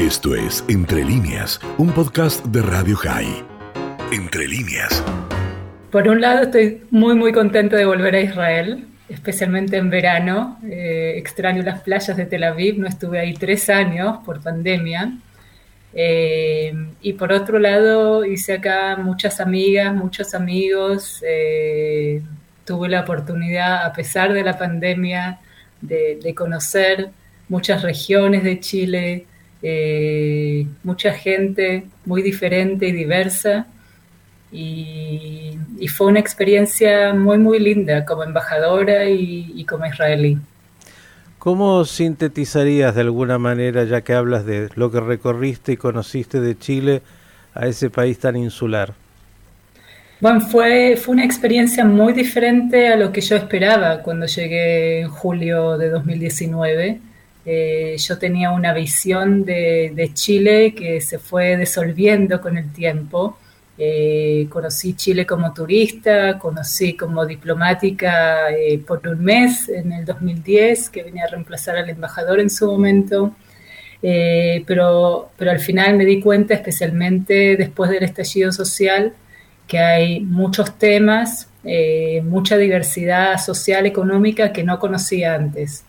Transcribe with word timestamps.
Esto 0.00 0.34
es 0.34 0.64
Entre 0.66 1.04
líneas, 1.04 1.60
un 1.76 1.92
podcast 1.92 2.42
de 2.46 2.62
Radio 2.62 2.96
High. 2.96 3.44
Entre 4.10 4.48
líneas. 4.48 5.04
Por 5.92 6.08
un 6.08 6.22
lado 6.22 6.44
estoy 6.44 6.84
muy 6.90 7.14
muy 7.14 7.32
contenta 7.32 7.76
de 7.76 7.84
volver 7.84 8.14
a 8.14 8.20
Israel, 8.22 8.86
especialmente 9.10 9.76
en 9.76 9.90
verano. 9.90 10.58
Eh, 10.64 11.16
extraño 11.18 11.62
las 11.62 11.82
playas 11.82 12.16
de 12.16 12.24
Tel 12.24 12.44
Aviv, 12.44 12.78
no 12.78 12.88
estuve 12.88 13.18
ahí 13.18 13.34
tres 13.34 13.68
años 13.68 14.20
por 14.24 14.40
pandemia. 14.40 15.18
Eh, 15.92 16.72
y 17.02 17.12
por 17.12 17.30
otro 17.30 17.58
lado 17.58 18.24
hice 18.24 18.54
acá 18.54 18.96
muchas 18.96 19.38
amigas, 19.38 19.94
muchos 19.94 20.32
amigos. 20.32 21.22
Eh, 21.28 22.22
tuve 22.64 22.88
la 22.88 23.02
oportunidad, 23.02 23.84
a 23.84 23.92
pesar 23.92 24.32
de 24.32 24.44
la 24.44 24.56
pandemia, 24.56 25.40
de 25.82 26.34
conocer 26.34 27.10
muchas 27.50 27.82
regiones 27.82 28.44
de 28.44 28.60
Chile, 28.60 29.26
eh, 29.62 30.66
mucha 30.82 31.12
gente 31.12 31.84
muy 32.04 32.22
diferente 32.22 32.88
y 32.88 32.92
diversa. 32.92 33.66
Y, 34.52 35.58
fue 35.96 36.08
una 36.08 36.20
experiencia 36.20 37.14
muy, 37.14 37.38
muy 37.38 37.58
linda 37.58 38.04
como 38.04 38.22
embajadora 38.22 39.08
y, 39.08 39.64
como 39.64 39.86
israelí. 39.86 40.38
¿Cómo 41.38 41.84
sintetizarías 41.84 42.94
de 42.94 43.00
alguna 43.00 43.38
manera, 43.38 43.84
ya 43.84 44.02
que 44.02 44.12
hablas 44.12 44.44
de 44.44 44.68
lo 44.74 44.90
que 44.90 45.00
recorriste 45.00 45.72
y 45.72 45.76
conociste 45.76 46.40
de 46.40 46.58
Chile, 46.58 47.02
a 47.54 47.66
ese 47.66 47.90
país 47.90 48.18
tan 48.18 48.36
insular? 48.36 48.92
Bueno, 50.20 50.40
fue, 50.42 50.96
fue 50.96 51.14
una 51.14 51.24
experiencia 51.24 51.84
muy 51.84 52.12
diferente 52.12 52.88
a 52.88 52.96
lo 52.96 53.10
que 53.10 53.22
yo 53.22 53.36
esperaba 53.36 54.02
cuando 54.02 54.26
llegué 54.26 55.00
en 55.00 55.08
julio 55.08 55.78
de 55.78 55.88
2019. 55.88 57.00
Eh, 57.52 57.96
yo 57.98 58.16
tenía 58.16 58.52
una 58.52 58.72
visión 58.72 59.44
de, 59.44 60.10
Chile 60.14 60.72
que 60.72 61.00
se 61.00 61.18
fue 61.18 61.56
disolviendo 61.56 62.40
con 62.40 62.56
el 62.56 62.72
tiempo. 62.72 63.38
Eh, 63.76 64.46
conocí 64.48 64.94
Chile 64.94 65.26
como 65.26 65.52
turista, 65.52 66.38
conocí 66.38 66.96
como 66.96 67.26
diplomática 67.26 68.50
eh, 68.52 68.78
por 68.78 69.06
un 69.08 69.24
mes 69.24 69.68
en 69.68 69.90
el 69.92 70.04
2010, 70.04 70.90
que 70.90 71.02
venía 71.02 71.24
a 71.24 71.28
reemplazar 71.28 71.76
al 71.76 71.90
embajador 71.90 72.38
en 72.38 72.50
su 72.50 72.66
momento. 72.66 73.34
pero, 74.66 75.30
pero 75.36 75.50
al 75.50 75.60
final 75.60 75.96
me 75.96 76.04
di 76.04 76.20
cuenta, 76.20 76.54
especialmente 76.54 77.56
después 77.56 77.90
del 77.90 78.04
estallido 78.04 78.52
social, 78.52 79.12
que 79.66 79.78
hay 79.78 80.20
muchos 80.20 80.78
temas, 80.78 81.48
mucha 82.24 82.56
diversidad 82.56 83.38
social, 83.38 83.86
económica 83.86 84.52
que 84.52 84.62
no 84.62 84.78
conocía 84.78 85.34
antes. 85.34 85.84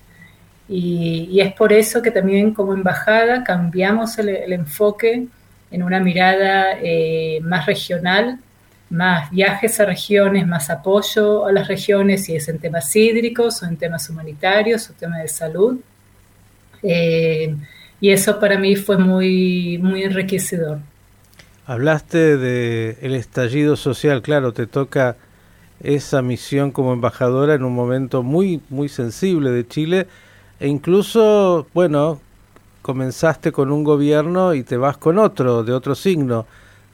Y, 0.73 1.41
es 1.41 1.53
por 1.53 1.73
eso 1.73 2.01
que 2.01 2.11
también 2.11 2.53
como 2.53 2.73
embajada 2.73 3.43
cambiamos 3.43 4.17
el, 4.17 4.53
enfoque 4.53 5.27
en 5.69 5.83
una 5.83 5.99
mirada 5.99 6.77
eh, 6.81 7.41
más 7.43 7.65
regional, 7.65 8.39
más 8.89 9.29
viajes 9.31 9.81
a 9.81 9.85
regiones, 9.85 10.47
más 10.47 10.69
apoyo 10.69 11.45
a 11.45 11.51
las 11.51 11.67
regiones, 11.67 12.23
si 12.23 12.37
es 12.37 12.47
en 12.47 12.57
temas 12.57 12.95
hídricos 12.95 13.61
o 13.61 13.65
en 13.65 13.75
temas 13.75 14.09
humanitarios 14.09 14.89
o 14.89 14.93
temas 14.93 15.21
de 15.21 15.27
salud. 15.27 15.77
Eh, 16.83 17.53
y 17.99 18.09
eso 18.09 18.39
para 18.39 18.57
mí 18.57 18.77
fue 18.77 18.97
muy, 18.97 19.77
muy 19.77 20.03
enriquecedor. 20.03 20.79
Hablaste 21.65 22.37
del 22.37 22.95
el 23.01 23.13
estallido 23.15 23.75
social, 23.75 24.21
claro, 24.21 24.53
te 24.53 24.67
toca 24.67 25.17
esa 25.83 26.21
misión 26.21 26.71
como 26.71 26.93
embajadora 26.93 27.55
en 27.55 27.63
un 27.63 27.75
momento 27.75 28.23
muy, 28.23 28.61
muy 28.69 28.87
sensible 28.87 29.49
de 29.51 29.67
Chile 29.67 30.07
e 30.61 30.67
incluso, 30.67 31.65
bueno, 31.73 32.21
comenzaste 32.83 33.51
con 33.51 33.71
un 33.71 33.83
gobierno 33.83 34.53
y 34.53 34.61
te 34.61 34.77
vas 34.77 34.95
con 34.95 35.17
otro, 35.17 35.63
de 35.63 35.73
otro 35.73 35.95
signo. 35.95 36.45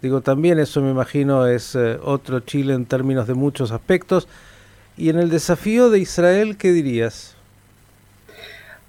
Digo, 0.02 0.22
también 0.22 0.58
eso 0.58 0.82
me 0.82 0.90
imagino 0.90 1.46
es 1.46 1.76
eh, 1.76 2.00
otro 2.02 2.40
Chile 2.40 2.74
en 2.74 2.86
términos 2.86 3.28
de 3.28 3.34
muchos 3.34 3.72
aspectos. 3.72 4.30
Y 4.96 5.10
en 5.10 5.20
el 5.20 5.30
desafío 5.30 5.90
de 5.90 6.00
Israel, 6.00 6.56
¿qué 6.56 6.72
dirías? 6.72 7.36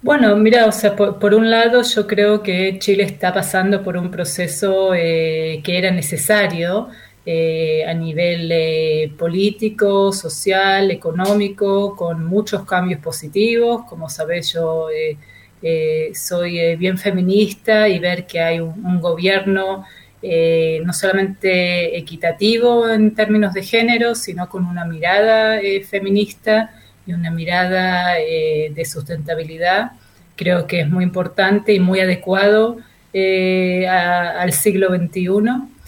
Bueno, 0.01 0.33
mira, 0.37 0.65
o 0.65 0.71
sea, 0.71 0.95
por, 0.95 1.33
un 1.33 1.51
lado 1.51 1.81
yo 1.81 2.07
creo 2.07 2.41
que 2.41 2.79
Chile 2.79 3.03
está 3.03 3.33
pasando 3.33 3.83
por 3.83 3.97
un 3.97 4.09
proceso 4.09 4.93
eh, 4.95 5.59
que 5.61 5.77
era 5.77 5.91
necesario 5.91 6.87
eh, 7.31 7.85
a 7.85 7.93
nivel 7.93 8.49
eh, 8.51 9.13
político, 9.15 10.11
social, 10.11 10.89
económico, 10.89 11.95
con 11.95 12.25
muchos 12.25 12.65
cambios 12.65 12.99
positivos. 13.01 13.83
Como 13.87 14.09
sabes, 14.09 14.51
yo 14.53 14.87
eh, 15.61 16.11
soy 16.15 16.75
bien 16.77 16.97
feminista 16.97 17.87
y 17.87 17.99
ver 17.99 18.25
que 18.25 18.39
hay 18.39 18.59
un, 18.59 18.99
gobierno 18.99 19.85
no 20.83 20.93
solamente 20.93 21.95
equitativo 21.97 22.89
en 22.89 23.13
términos 23.13 23.53
de 23.53 23.61
género, 23.61 24.15
sino 24.15 24.49
con 24.49 24.65
una 24.65 24.83
mirada 24.85 25.59
feminista 25.87 26.71
y 27.05 27.13
una 27.13 27.29
mirada 27.29 28.15
de 28.15 28.85
sustentabilidad, 28.85 29.91
creo 30.35 30.65
que 30.65 30.81
es 30.81 30.89
muy 30.89 31.03
importante 31.03 31.73
y 31.73 31.79
muy 31.79 31.99
adecuado 31.99 32.77
al 33.13 34.51
siglo 34.51 34.87
XXI. 34.89 35.78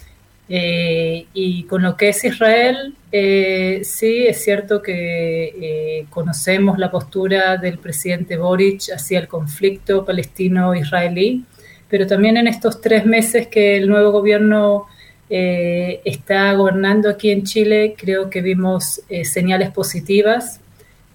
Eh, 0.48 1.26
y 1.32 1.64
con 1.64 1.82
lo 1.82 1.96
que 1.96 2.10
es 2.10 2.24
Israel, 2.24 2.94
eh, 3.10 3.80
sí, 3.84 4.26
es 4.26 4.42
cierto 4.42 4.82
que 4.82 5.44
eh, 5.44 6.06
conocemos 6.10 6.78
la 6.78 6.90
postura 6.90 7.56
del 7.56 7.78
presidente 7.78 8.36
Boric 8.36 8.92
hacia 8.94 9.20
el 9.20 9.28
conflicto 9.28 10.04
palestino-israelí, 10.04 11.44
pero 11.88 12.06
también 12.06 12.36
en 12.36 12.48
estos 12.48 12.80
tres 12.80 13.06
meses 13.06 13.46
que 13.46 13.76
el 13.76 13.88
nuevo 13.88 14.10
gobierno 14.12 14.86
está 15.34 16.52
gobernando 16.52 17.08
aquí 17.08 17.30
en 17.30 17.44
Chile, 17.44 17.94
creo 17.96 18.28
que 18.28 18.42
vimos 18.42 19.00
señales 19.24 19.70
positivas 19.70 20.60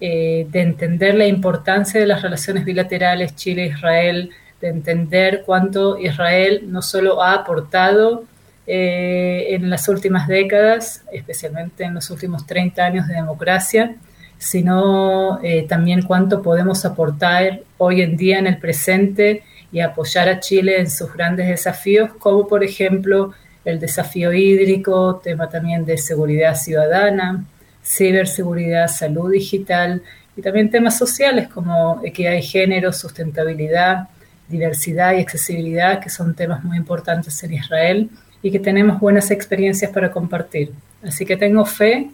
de 0.00 0.48
entender 0.52 1.14
la 1.14 1.28
importancia 1.28 2.00
de 2.00 2.06
las 2.06 2.22
relaciones 2.22 2.64
bilaterales 2.64 3.36
Chile-Israel, 3.36 4.30
de 4.60 4.68
entender 4.70 5.44
cuánto 5.46 6.00
Israel 6.00 6.62
no 6.66 6.82
solo 6.82 7.22
ha 7.22 7.34
aportado, 7.34 8.24
eh, 8.70 9.54
en 9.54 9.70
las 9.70 9.88
últimas 9.88 10.28
décadas, 10.28 11.02
especialmente 11.10 11.84
en 11.84 11.94
los 11.94 12.10
últimos 12.10 12.46
30 12.46 12.84
años 12.84 13.08
de 13.08 13.14
democracia, 13.14 13.96
sino 14.36 15.40
eh, 15.42 15.64
también 15.66 16.02
cuánto 16.02 16.42
podemos 16.42 16.84
aportar 16.84 17.60
hoy 17.78 18.02
en 18.02 18.18
día 18.18 18.38
en 18.38 18.46
el 18.46 18.58
presente 18.58 19.42
y 19.72 19.80
apoyar 19.80 20.28
a 20.28 20.40
Chile 20.40 20.80
en 20.80 20.90
sus 20.90 21.10
grandes 21.14 21.48
desafíos, 21.48 22.10
como 22.18 22.46
por 22.46 22.62
ejemplo 22.62 23.32
el 23.64 23.80
desafío 23.80 24.34
hídrico, 24.34 25.18
tema 25.24 25.48
también 25.48 25.86
de 25.86 25.96
seguridad 25.96 26.54
ciudadana, 26.54 27.46
ciberseguridad, 27.82 28.88
salud 28.88 29.32
digital 29.32 30.02
y 30.36 30.42
también 30.42 30.70
temas 30.70 30.98
sociales 30.98 31.48
como 31.48 32.02
equidad 32.04 32.32
de 32.32 32.42
género, 32.42 32.92
sustentabilidad, 32.92 34.08
diversidad 34.46 35.14
y 35.14 35.20
accesibilidad, 35.20 36.00
que 36.00 36.10
son 36.10 36.34
temas 36.34 36.62
muy 36.64 36.76
importantes 36.76 37.42
en 37.42 37.54
Israel 37.54 38.10
y 38.42 38.50
que 38.50 38.58
tenemos 38.58 39.00
buenas 39.00 39.30
experiencias 39.30 39.90
para 39.90 40.10
compartir. 40.10 40.72
Así 41.02 41.24
que 41.24 41.36
tengo 41.36 41.64
fe 41.64 42.10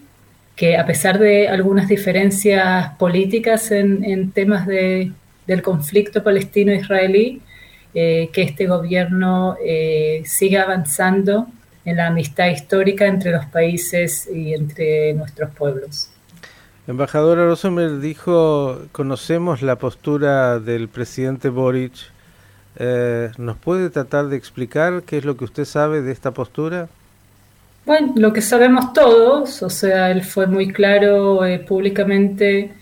que 0.57 0.77
a 0.77 0.87
pesar 0.87 1.19
de 1.19 1.49
algunas 1.49 1.89
diferencias 1.89 2.91
políticas 2.97 3.71
en, 3.71 4.31
temas 4.31 4.67
de, 4.67 5.13
del 5.47 5.63
conflicto 5.63 6.23
palestino-israelí, 6.23 7.41
eh, 7.93 8.31
que 8.33 8.43
este 8.43 8.67
gobierno 8.67 9.57
eh, 9.65 10.23
siga 10.25 10.63
avanzando 10.63 11.47
en 11.85 11.97
la 11.97 12.07
amistad 12.09 12.49
histórica 12.49 13.07
entre 13.07 13.33
los 13.33 13.47
países 13.47 14.29
y 14.33 14.55
entre 14.55 15.13
nuestros 15.15 15.51
pueblos. 15.51 16.11
Embajadora 16.87 17.47
Rosenberg 17.47 18.01
dijo, 18.01 18.83
conocemos 18.93 19.63
la 19.63 19.77
postura 19.77 20.61
del 20.61 20.89
presidente 20.89 21.49
Boric 21.49 22.14
eh, 22.77 23.31
¿Nos 23.39 23.57
puede 23.57 23.91
tratar 23.91 24.27
de 24.29 24.37
explicar 24.37 25.03
qué 25.07 25.19
es 25.19 25.25
lo 25.25 25.37
que 25.37 25.45
usted 25.45 25.65
sabe 25.65 26.03
de 26.03 26.13
esta 26.13 26.33
postura? 26.33 26.89
Bueno, 27.87 28.15
lo 28.17 28.33
que 28.33 28.41
sabemos 28.41 28.93
todos, 28.93 29.63
o 29.63 29.71
sea, 29.71 30.11
él 30.11 30.23
fue 30.23 30.47
muy 30.47 30.73
claro 30.73 31.45
eh, 31.45 31.59
públicamente 31.59 32.73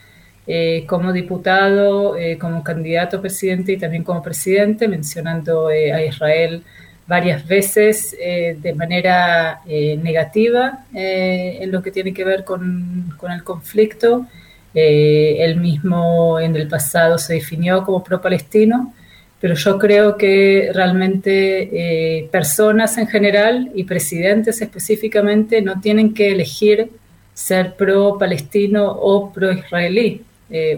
eh, 0.46 0.84
como 0.86 1.12
diputado, 1.12 2.16
como 2.40 2.62
candidato 2.62 3.18
a 3.18 3.20
presidente 3.20 3.72
y 3.72 3.78
también 3.78 4.04
como 4.04 4.22
presidente, 4.22 4.88
mencionando 4.88 5.68
a 5.68 6.02
Israel 6.02 6.62
varias 7.06 7.46
veces 7.46 8.16
de 8.18 8.74
manera 8.74 9.60
negativa 9.66 10.84
en 10.92 11.70
lo 11.70 11.82
que 11.82 11.90
tiene 11.90 12.14
que 12.14 12.24
ver 12.24 12.44
con, 12.44 13.12
el 13.30 13.44
conflicto. 13.44 14.26
él 14.74 15.56
mismo 15.60 16.40
en 16.40 16.56
el 16.56 16.68
pasado 16.68 17.18
se 17.18 17.34
definió 17.34 17.84
como 17.84 18.02
pro-palestino 18.02 18.94
pero 19.42 19.54
yo 19.56 19.76
creo 19.76 20.16
que 20.16 20.70
realmente 20.72 21.68
eh, 21.72 22.28
personas 22.30 22.96
en 22.96 23.08
general 23.08 23.72
y 23.74 23.82
presidentes 23.82 24.62
específicamente 24.62 25.60
no 25.60 25.80
tienen 25.80 26.14
que 26.14 26.30
elegir 26.30 26.90
ser 27.34 27.74
pro-palestino 27.74 28.88
o 28.88 29.32
pro-israelí. 29.32 30.22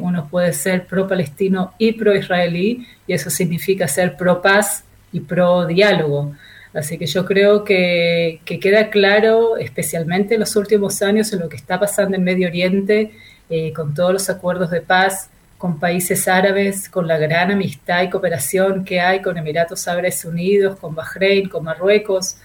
uno 0.01 0.29
puede 0.31 0.53
ser 0.53 0.87
pro-palestino 0.87 1.75
y 1.79 1.93
pro-israelí 1.93 2.87
y 3.07 3.13
eso 3.13 3.29
significa 3.29 3.87
ser 3.87 4.17
pro-paz 4.17 4.85
y 5.13 5.21
pro 5.21 5.67
diálogo. 5.67 6.33
Así 6.75 6.99
que 6.99 7.07
yo 7.07 7.25
creo 7.25 7.65
que, 7.65 8.41
queda 8.45 8.91
claro, 8.91 9.57
especialmente 9.57 10.35
en 10.35 10.41
los 10.41 10.57
últimos 10.57 11.03
años, 11.03 11.33
en 11.33 11.41
lo 11.41 11.49
que 11.49 11.57
está 11.57 11.79
pasando 11.79 12.17
en 12.17 12.25
Medio 12.25 12.49
Oriente, 12.49 13.13
eh, 13.49 13.73
con 13.73 13.95
todos 13.95 14.13
los 14.13 14.29
acuerdos 14.31 14.71
de 14.71 14.81
paz 14.81 15.29
con 15.65 15.79
países 15.79 16.29
árabes, 16.29 16.91
con 16.91 17.09
la 17.09 17.17
gran 17.17 17.51
amistad 17.51 18.03
y 18.03 18.11
cooperación 18.11 18.85
que 18.85 19.01
hay 19.01 19.23
con 19.23 19.39
Emiratos 19.39 19.89
Árabes 19.89 20.23
Unidos, 20.27 20.79
con 20.79 20.95
Bahrein, 20.95 21.49
con 21.49 21.65
Marruecos, 21.65 22.37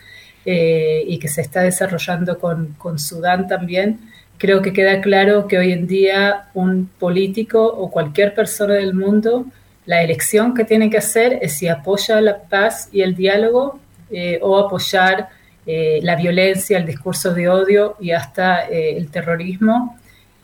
eh, 0.45 1.04
y 1.06 1.19
que 1.19 1.27
se 1.27 1.42
está 1.42 1.60
desarrollando 1.63 2.39
con, 2.39 2.75
con 2.77 2.98
Sudán 2.98 3.45
también, 3.45 4.00
creo 4.38 4.62
que 4.62 4.71
queda 4.71 5.01
claro 5.01 5.50
que 5.50 5.57
hoy 5.57 5.74
en 5.74 5.86
día 5.86 6.45
un 6.54 6.89
político 6.98 7.62
o 7.62 7.92
cualquier 7.92 8.33
persona 8.33 8.75
del 8.75 8.94
mundo, 8.94 9.45
la 9.86 10.01
elección 10.01 10.54
que 10.54 10.63
tiene 10.63 10.89
que 10.89 11.00
hacer 11.00 11.39
es 11.42 11.57
si 11.57 11.68
apoya 11.68 12.21
la 12.21 12.38
paz 12.44 12.88
y 12.94 13.01
el 13.01 13.16
diálogo 13.16 13.81
eh, 14.12 14.39
o 14.42 14.57
apoyar 14.57 15.27
eh, 15.66 16.00
la 16.04 16.16
violencia, 16.16 16.77
el 16.77 16.86
discurso 16.86 17.33
de 17.33 17.50
odio 17.50 17.98
y 18.00 18.12
hasta 18.12 18.69
eh, 18.69 18.95
el 18.95 19.12
terrorismo. 19.12 19.98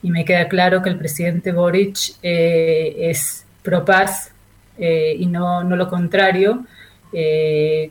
Y 0.06 0.12
me 0.12 0.24
queda 0.24 0.48
claro 0.48 0.84
que 0.84 0.90
el 0.90 1.00
presidente 1.00 1.52
Boric 1.52 2.18
es 2.22 3.44
pro 3.64 3.84
paz 3.84 4.32
y 4.78 5.26
no, 5.26 5.64
no, 5.64 5.76
lo 5.76 5.90
contrario, 5.90 6.64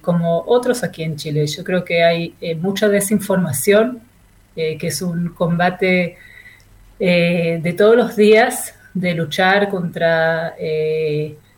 como 0.01 0.45
otros 0.47 0.85
aquí 0.85 1.03
en 1.03 1.17
Chile. 1.17 1.45
Yo 1.49 1.65
creo 1.65 1.85
que 1.85 2.05
hay 2.05 2.37
mucha 2.61 2.89
desinformación, 2.89 4.01
que 4.55 4.79
es 4.81 5.03
un 5.03 5.31
combate 5.31 6.17
de 7.01 7.75
todos 7.77 7.97
los 7.97 8.15
días 8.15 8.77
de 8.95 9.13
luchar 9.15 9.69
contra 9.69 10.55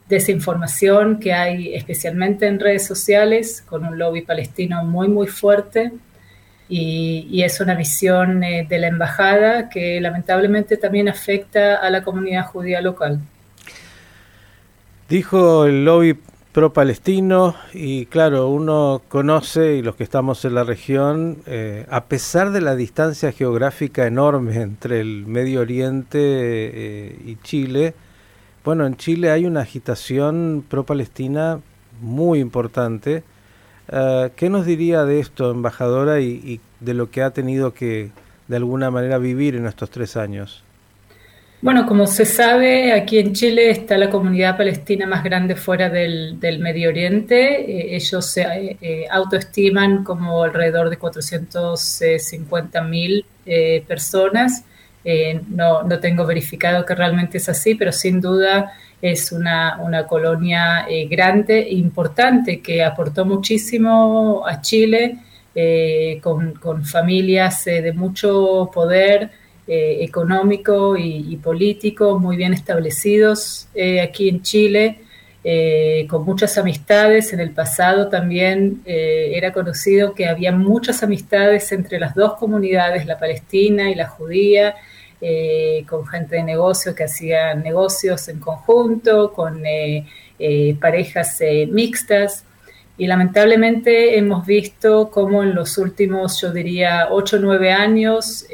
desinformación 0.08 1.20
que 1.20 1.34
hay 1.34 1.74
especialmente 1.74 2.46
en 2.46 2.58
redes 2.58 2.86
sociales, 2.86 3.62
con 3.68 3.84
un 3.84 3.98
lobby 3.98 4.22
palestino 4.22 4.82
muy, 4.84 5.08
muy 5.08 5.26
fuerte. 5.26 5.92
Y, 6.68 7.42
es 7.42 7.60
una 7.60 7.74
visión 7.74 8.42
eh, 8.42 8.66
de 8.68 8.78
la 8.78 8.88
embajada 8.88 9.68
que 9.68 10.00
lamentablemente 10.00 10.76
también 10.76 11.08
afecta 11.08 11.76
a 11.76 11.90
la 11.90 12.02
comunidad 12.02 12.46
judía 12.46 12.80
local. 12.80 13.20
Dijo 15.08 15.66
el 15.66 15.84
lobby 15.84 16.18
pro-palestino 16.50 17.54
y 17.74 18.06
claro, 18.06 18.48
uno 18.48 19.02
conoce 19.08 19.76
y 19.76 19.82
los 19.82 19.94
que 19.94 20.04
estamos 20.04 20.44
en 20.46 20.54
la 20.54 20.64
región, 20.64 21.36
eh, 21.46 21.86
a 21.90 22.06
pesar 22.06 22.50
de 22.50 22.62
la 22.62 22.74
distancia 22.74 23.30
geográfica 23.30 24.06
enorme 24.06 24.56
entre 24.62 25.00
el 25.00 25.26
Medio 25.26 25.60
Oriente 25.60 26.18
eh, 26.18 27.18
y 27.26 27.36
Chile, 27.42 27.94
bueno, 28.64 28.84
en 28.84 28.96
Chile 28.96 29.30
hay 29.30 29.44
una 29.44 29.60
agitación 29.60 30.64
pro-palestina 30.68 31.60
muy 32.00 32.40
importante. 32.40 33.22
Eh, 33.90 34.30
¿Qué 34.36 34.48
nos 34.50 34.66
diría 34.66 35.04
de 35.04 35.20
esto, 35.20 35.50
embajadora, 35.50 36.20
y, 36.20 36.60
de 36.80 36.94
lo 36.94 37.10
que 37.10 37.22
ha 37.22 37.30
tenido 37.30 37.72
que, 37.74 38.10
de 38.48 38.56
alguna 38.56 38.90
manera, 38.90 39.18
vivir 39.18 39.56
en 39.56 39.66
estos 39.66 39.90
tres 39.90 40.16
años? 40.16 40.62
Bueno, 41.62 41.86
como 41.86 42.06
se 42.06 42.26
sabe, 42.26 42.92
aquí 42.92 43.18
en 43.18 43.32
Chile 43.32 43.70
está 43.70 43.96
la 43.96 44.10
comunidad 44.10 44.56
palestina 44.56 45.06
más 45.06 45.24
grande 45.24 45.56
fuera 45.56 45.88
del, 45.88 46.38
Medio 46.60 46.90
Oriente. 46.90 47.62
Eh, 47.62 47.96
ellos 47.96 48.26
se 48.26 48.42
eh, 48.80 49.06
autoestiman 49.10 50.04
como 50.04 50.42
alrededor 50.42 50.90
de 50.90 50.98
450 50.98 52.82
mil 52.82 53.24
personas 53.86 54.64
no, 55.48 55.84
no, 55.84 56.00
tengo 56.00 56.26
verificado 56.26 56.84
que 56.84 56.94
realmente 56.94 57.38
es 57.38 57.48
así, 57.48 57.74
pero 57.74 57.92
sin 57.92 58.20
duda 58.20 58.72
es 59.06 59.32
una, 59.32 59.78
una 59.82 60.06
colonia 60.06 60.86
eh, 60.88 61.06
grande 61.06 61.60
e 61.60 61.74
importante 61.74 62.60
que 62.60 62.84
aportó 62.84 63.24
muchísimo 63.24 64.44
a 64.46 64.60
Chile 64.60 65.18
eh, 65.54 66.18
con, 66.22 66.52
con, 66.54 66.84
familias 66.84 67.64
de 67.64 67.92
mucho 67.92 68.70
poder 68.72 69.30
económico 69.68 70.96
y, 70.96 71.32
y, 71.32 71.36
político 71.38 72.20
muy 72.20 72.36
bien 72.36 72.52
establecidos 72.52 73.66
aquí 74.00 74.28
en 74.28 74.40
Chile. 74.42 75.00
con 76.08 76.24
muchas 76.24 76.56
amistades. 76.56 77.32
En 77.32 77.40
el 77.40 77.50
pasado 77.50 78.08
también 78.08 78.82
era 78.84 79.52
conocido 79.52 80.14
que 80.14 80.26
había 80.26 80.52
muchas 80.52 81.02
amistades 81.02 81.72
entre 81.72 81.98
las 81.98 82.14
dos 82.14 82.34
comunidades, 82.34 83.06
la 83.06 83.18
palestina 83.18 83.90
y 83.90 83.96
la 83.96 84.06
judía, 84.06 84.76
eh, 85.20 85.84
con 85.88 86.06
gente 86.06 86.36
de 86.36 86.42
negocio 86.42 86.94
que 86.94 87.04
hacía 87.04 87.54
negocios 87.54 88.28
en 88.28 88.38
conjunto, 88.38 89.32
con 89.32 89.64
eh, 89.64 90.06
eh, 90.38 90.76
parejas 90.80 91.38
mixtas. 91.68 92.44
Y 92.98 93.06
lamentablemente 93.06 94.18
hemos 94.18 94.46
visto 94.46 95.10
cómo 95.10 95.42
en 95.42 95.54
los 95.54 95.78
últimos, 95.78 96.40
yo 96.40 96.52
diría, 96.52 97.08
ocho 97.10 97.36
o 97.36 97.40
nueve 97.40 97.70
años, 97.70 98.46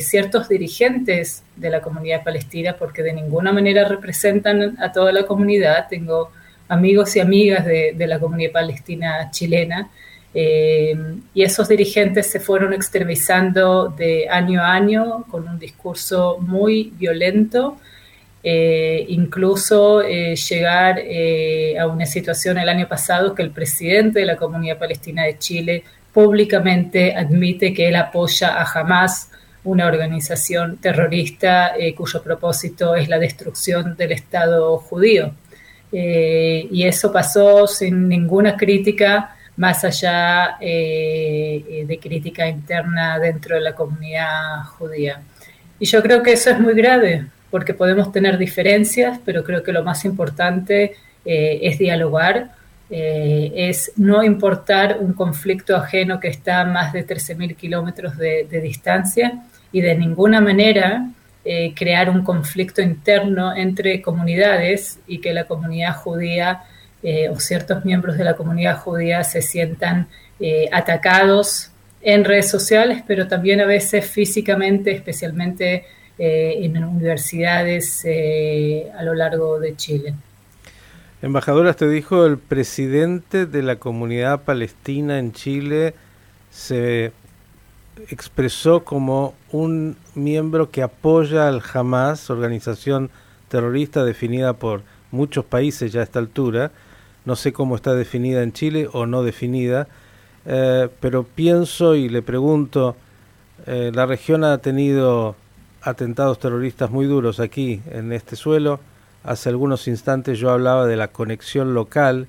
ciertos 0.00 0.48
dirigentes 0.48 1.44
de 1.54 1.70
la 1.70 1.80
comunidad 1.80 2.24
palestina, 2.24 2.76
porque 2.76 3.04
de 3.04 3.12
ninguna 3.12 3.52
manera 3.52 3.86
representan 3.86 4.76
a 4.80 4.90
toda 4.90 5.12
la 5.12 5.24
comunidad, 5.24 5.86
tengo 5.88 6.32
amigos 6.66 7.14
y 7.14 7.20
amigas 7.20 7.64
de 7.64 8.06
la 8.08 8.18
comunidad 8.18 8.50
palestina 8.50 9.30
chilena, 9.30 9.88
eh, 10.36 10.96
y 11.32 11.42
esos 11.44 11.68
dirigentes 11.68 12.28
se 12.28 12.40
fueron 12.40 12.72
extremizando 12.72 13.88
de 13.88 14.28
año 14.28 14.60
a 14.60 14.72
año 14.72 15.24
con 15.30 15.48
un 15.48 15.60
discurso 15.60 16.38
muy 16.40 16.92
violento, 16.96 17.78
eh, 18.42 19.06
incluso 19.08 20.02
eh, 20.02 20.34
llegar 20.34 21.00
a 21.80 21.86
una 21.86 22.04
situación 22.04 22.58
el 22.58 22.68
año 22.68 22.88
pasado 22.88 23.34
que 23.34 23.42
el 23.42 23.52
presidente 23.52 24.20
de 24.20 24.26
la 24.26 24.36
Comunidad 24.36 24.78
Palestina 24.78 25.22
de 25.22 25.38
Chile 25.38 25.84
públicamente 26.12 27.14
admite 27.14 27.72
que 27.72 27.88
él 27.88 27.96
apoya 27.96 28.60
a 28.60 28.64
Hamas, 28.64 29.30
una 29.62 29.86
organización 29.86 30.76
terrorista 30.76 31.72
cuyo 31.96 32.22
propósito 32.22 32.94
es 32.96 33.08
la 33.08 33.18
destrucción 33.18 33.96
del 33.96 34.12
Estado 34.12 34.76
judío. 34.78 35.32
y 35.90 36.82
eso 36.82 37.12
pasó 37.12 37.66
sin 37.66 38.08
ninguna 38.08 38.56
crítica 38.56 39.33
más 39.56 39.84
allá 39.84 40.56
eh, 40.60 41.84
de 41.86 41.98
crítica 41.98 42.48
interna 42.48 43.18
dentro 43.18 43.54
de 43.54 43.62
la 43.62 43.74
comunidad 43.74 44.64
judía. 44.78 45.22
Y 45.78 45.86
yo 45.86 46.02
creo 46.02 46.22
que 46.22 46.32
eso 46.32 46.50
es 46.50 46.58
muy 46.58 46.74
grave, 46.74 47.26
porque 47.50 47.74
podemos 47.74 48.10
tener 48.10 48.38
diferencias, 48.38 49.20
pero 49.24 49.44
creo 49.44 49.62
que 49.62 49.72
lo 49.72 49.84
más 49.84 50.04
importante 50.04 50.94
eh, 51.24 51.58
es 51.62 51.78
dialogar, 51.78 52.50
eh, 52.90 53.52
es 53.54 53.92
no 53.96 54.22
importar 54.22 54.98
un 55.00 55.12
conflicto 55.12 55.76
ajeno 55.76 56.20
que 56.20 56.28
está 56.28 56.60
a 56.60 56.64
más 56.64 56.92
de 56.92 57.06
13.000 57.06 57.56
kilómetros 57.56 58.16
de, 58.18 58.46
de, 58.50 58.60
distancia 58.60 59.42
y 59.72 59.80
de 59.80 59.94
ninguna 59.94 60.40
manera 60.40 61.08
crear 61.76 62.08
un 62.08 62.24
conflicto 62.24 62.80
interno 62.80 63.54
entre 63.54 64.00
comunidades 64.00 64.98
y 65.06 65.18
que 65.18 65.34
la 65.34 65.44
comunidad 65.44 65.94
judía 65.94 66.62
eh, 67.06 67.28
o 67.28 67.38
ciertos 67.38 67.84
miembros 67.84 68.16
de 68.16 68.24
la 68.24 68.34
comunidad 68.34 68.78
judía 68.78 69.22
se 69.24 69.42
sientan 69.42 70.08
eh, 70.40 70.70
atacados 70.72 71.70
en 72.00 72.24
redes 72.24 72.48
sociales, 72.50 73.04
pero 73.06 73.28
también 73.28 73.60
a 73.60 73.66
veces 73.66 74.06
físicamente, 74.06 74.90
especialmente 74.90 75.84
eh, 76.18 76.54
en 76.62 76.82
universidades 76.82 78.06
a 78.98 79.02
lo 79.02 79.12
largo 79.12 79.60
de 79.60 79.76
Chile. 79.76 80.14
Embajadora, 81.20 81.74
te 81.74 81.86
dijo 81.90 82.24
el 82.24 82.38
presidente 82.38 83.44
de 83.44 83.62
la 83.62 83.76
comunidad 83.76 84.40
palestina 84.40 85.18
en 85.18 85.32
Chile 85.32 85.94
se 86.50 87.12
expresó 88.08 88.82
como 88.82 89.34
un 89.52 89.98
miembro 90.14 90.70
que 90.70 90.82
apoya 90.82 91.48
al 91.48 91.62
Hamas, 91.72 92.30
organización 92.30 93.10
terrorista 93.48 94.04
definida 94.04 94.54
por 94.54 94.82
muchos 95.10 95.44
países 95.44 95.92
ya 95.92 96.00
a 96.00 96.04
esta 96.04 96.18
altura, 96.18 96.72
no 97.24 97.36
sé 97.36 97.52
cómo 97.52 97.76
está 97.76 97.94
definida 97.94 98.42
en 98.42 98.52
Chile 98.52 98.88
o 98.92 99.06
no 99.06 99.22
definida, 99.22 99.88
eh, 100.46 100.88
pero 101.00 101.22
pienso 101.24 101.94
y 101.94 102.08
le 102.08 102.22
pregunto, 102.22 102.96
eh, 103.66 103.90
la 103.94 104.06
región 104.06 104.44
ha 104.44 104.58
tenido 104.58 105.36
atentados 105.82 106.38
terroristas 106.38 106.90
muy 106.90 107.06
duros 107.06 107.40
aquí 107.40 107.80
en 107.90 108.12
este 108.12 108.36
suelo. 108.36 108.80
Hace 109.22 109.48
algunos 109.48 109.88
instantes 109.88 110.38
yo 110.38 110.50
hablaba 110.50 110.86
de 110.86 110.96
la 110.96 111.08
conexión 111.08 111.74
local, 111.74 112.26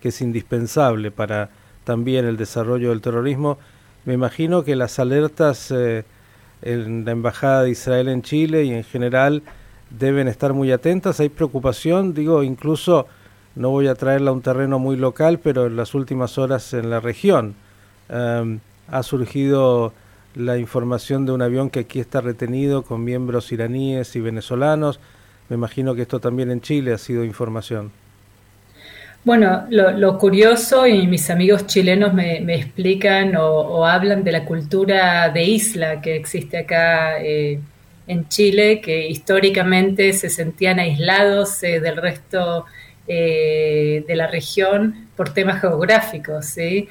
que 0.00 0.08
es 0.08 0.20
indispensable 0.20 1.10
para 1.10 1.50
también 1.84 2.24
el 2.24 2.36
desarrollo 2.36 2.90
del 2.90 3.00
terrorismo. 3.00 3.58
Me 4.04 4.14
imagino 4.14 4.64
que 4.64 4.76
las 4.76 4.98
alertas 4.98 5.70
eh, 5.70 6.04
en 6.62 7.04
la 7.04 7.12
Embajada 7.12 7.64
de 7.64 7.70
Israel 7.70 8.08
en 8.08 8.22
Chile 8.22 8.64
y 8.64 8.72
en 8.72 8.84
general 8.84 9.42
deben 9.90 10.28
estar 10.28 10.54
muy 10.54 10.72
atentas. 10.72 11.20
Hay 11.20 11.28
preocupación, 11.28 12.14
digo, 12.14 12.42
incluso 12.42 13.06
no 13.58 13.70
voy 13.70 13.88
a 13.88 13.96
traerla 13.96 14.30
a 14.30 14.34
un 14.34 14.40
terreno 14.40 14.78
muy 14.78 14.96
local, 14.96 15.40
pero 15.42 15.66
en 15.66 15.76
las 15.76 15.94
últimas 15.94 16.38
horas 16.38 16.72
en 16.74 16.90
la 16.90 17.00
región 17.00 17.56
em, 18.08 18.60
ha 18.86 19.02
surgido 19.02 19.92
la 20.36 20.58
información 20.58 21.26
de 21.26 21.32
un 21.32 21.42
avión 21.42 21.68
que 21.68 21.80
aquí 21.80 21.98
está 21.98 22.20
retenido 22.20 22.82
con 22.82 23.02
miembros 23.02 23.50
iraníes 23.50 24.14
y 24.14 24.20
venezolanos. 24.20 25.00
Me 25.48 25.56
imagino 25.56 25.96
que 25.96 26.02
esto 26.02 26.20
también 26.20 26.52
en 26.52 26.60
Chile 26.60 26.92
ha 26.92 26.98
sido 26.98 27.24
información. 27.24 27.90
Bueno, 29.24 29.66
lo, 29.68 30.16
curioso 30.18 30.86
y 30.86 31.08
mis 31.08 31.28
amigos 31.28 31.66
chilenos 31.66 32.14
me, 32.14 32.54
explican 32.54 33.34
o, 33.36 33.84
hablan 33.84 34.22
de 34.22 34.30
la 34.30 34.44
cultura 34.44 35.28
de 35.30 35.42
isla 35.42 36.00
que 36.00 36.14
existe 36.14 36.58
acá 36.58 37.20
eh, 37.20 37.58
en 38.06 38.28
Chile, 38.28 38.80
que 38.80 39.08
históricamente 39.08 40.12
se 40.12 40.30
sentían 40.30 40.78
aislados 40.78 41.60
eh, 41.64 41.80
del 41.80 41.96
resto 41.96 42.64
eh, 43.08 44.04
de 44.06 44.16
la 44.16 44.28
región 44.28 45.08
por 45.16 45.34
temas 45.34 45.60
geográficos, 45.60 46.46
¿sí? 46.46 46.88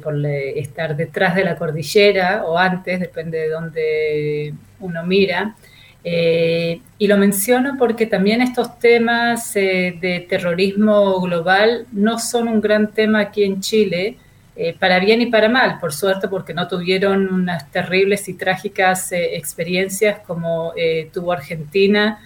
por 0.00 0.14
estar 0.24 0.94
detrás 0.94 1.34
de 1.34 1.42
la 1.42 1.56
cordillera 1.56 2.44
o 2.44 2.56
antes, 2.56 3.00
depende 3.00 3.38
de 3.38 3.48
dónde 3.48 4.54
uno 4.80 5.02
mira. 5.04 5.56
Eh, 6.04 6.80
y 6.96 7.06
lo 7.06 7.16
menciono 7.18 7.76
porque 7.78 8.06
también 8.06 8.40
estos 8.40 8.78
temas 8.78 9.54
eh, 9.56 9.98
de 10.00 10.20
terrorismo 10.20 11.20
global 11.20 11.86
no 11.92 12.18
son 12.18 12.48
un 12.48 12.60
gran 12.60 12.92
tema 12.92 13.20
aquí 13.20 13.42
en 13.42 13.60
Chile, 13.60 14.16
eh, 14.56 14.74
para 14.78 14.98
bien 15.00 15.20
y 15.20 15.26
para 15.26 15.48
mal, 15.48 15.78
por 15.78 15.92
suerte, 15.92 16.28
porque 16.28 16.54
no 16.54 16.66
tuvieron 16.66 17.32
unas 17.32 17.70
terribles 17.70 18.28
y 18.28 18.34
trágicas 18.34 19.12
experiencias 19.12 20.20
como 20.26 20.72
tuvo 21.12 21.32
Argentina 21.32 22.18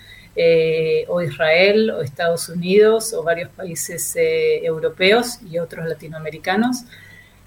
o 1.08 1.20
Israel 1.20 1.90
o 1.90 2.02
Estados 2.02 2.48
Unidos 2.48 3.12
o 3.12 3.22
varios 3.22 3.50
países 3.50 4.16
europeos 4.16 5.38
y 5.50 5.58
otros 5.58 5.86
latinoamericanos. 5.86 6.84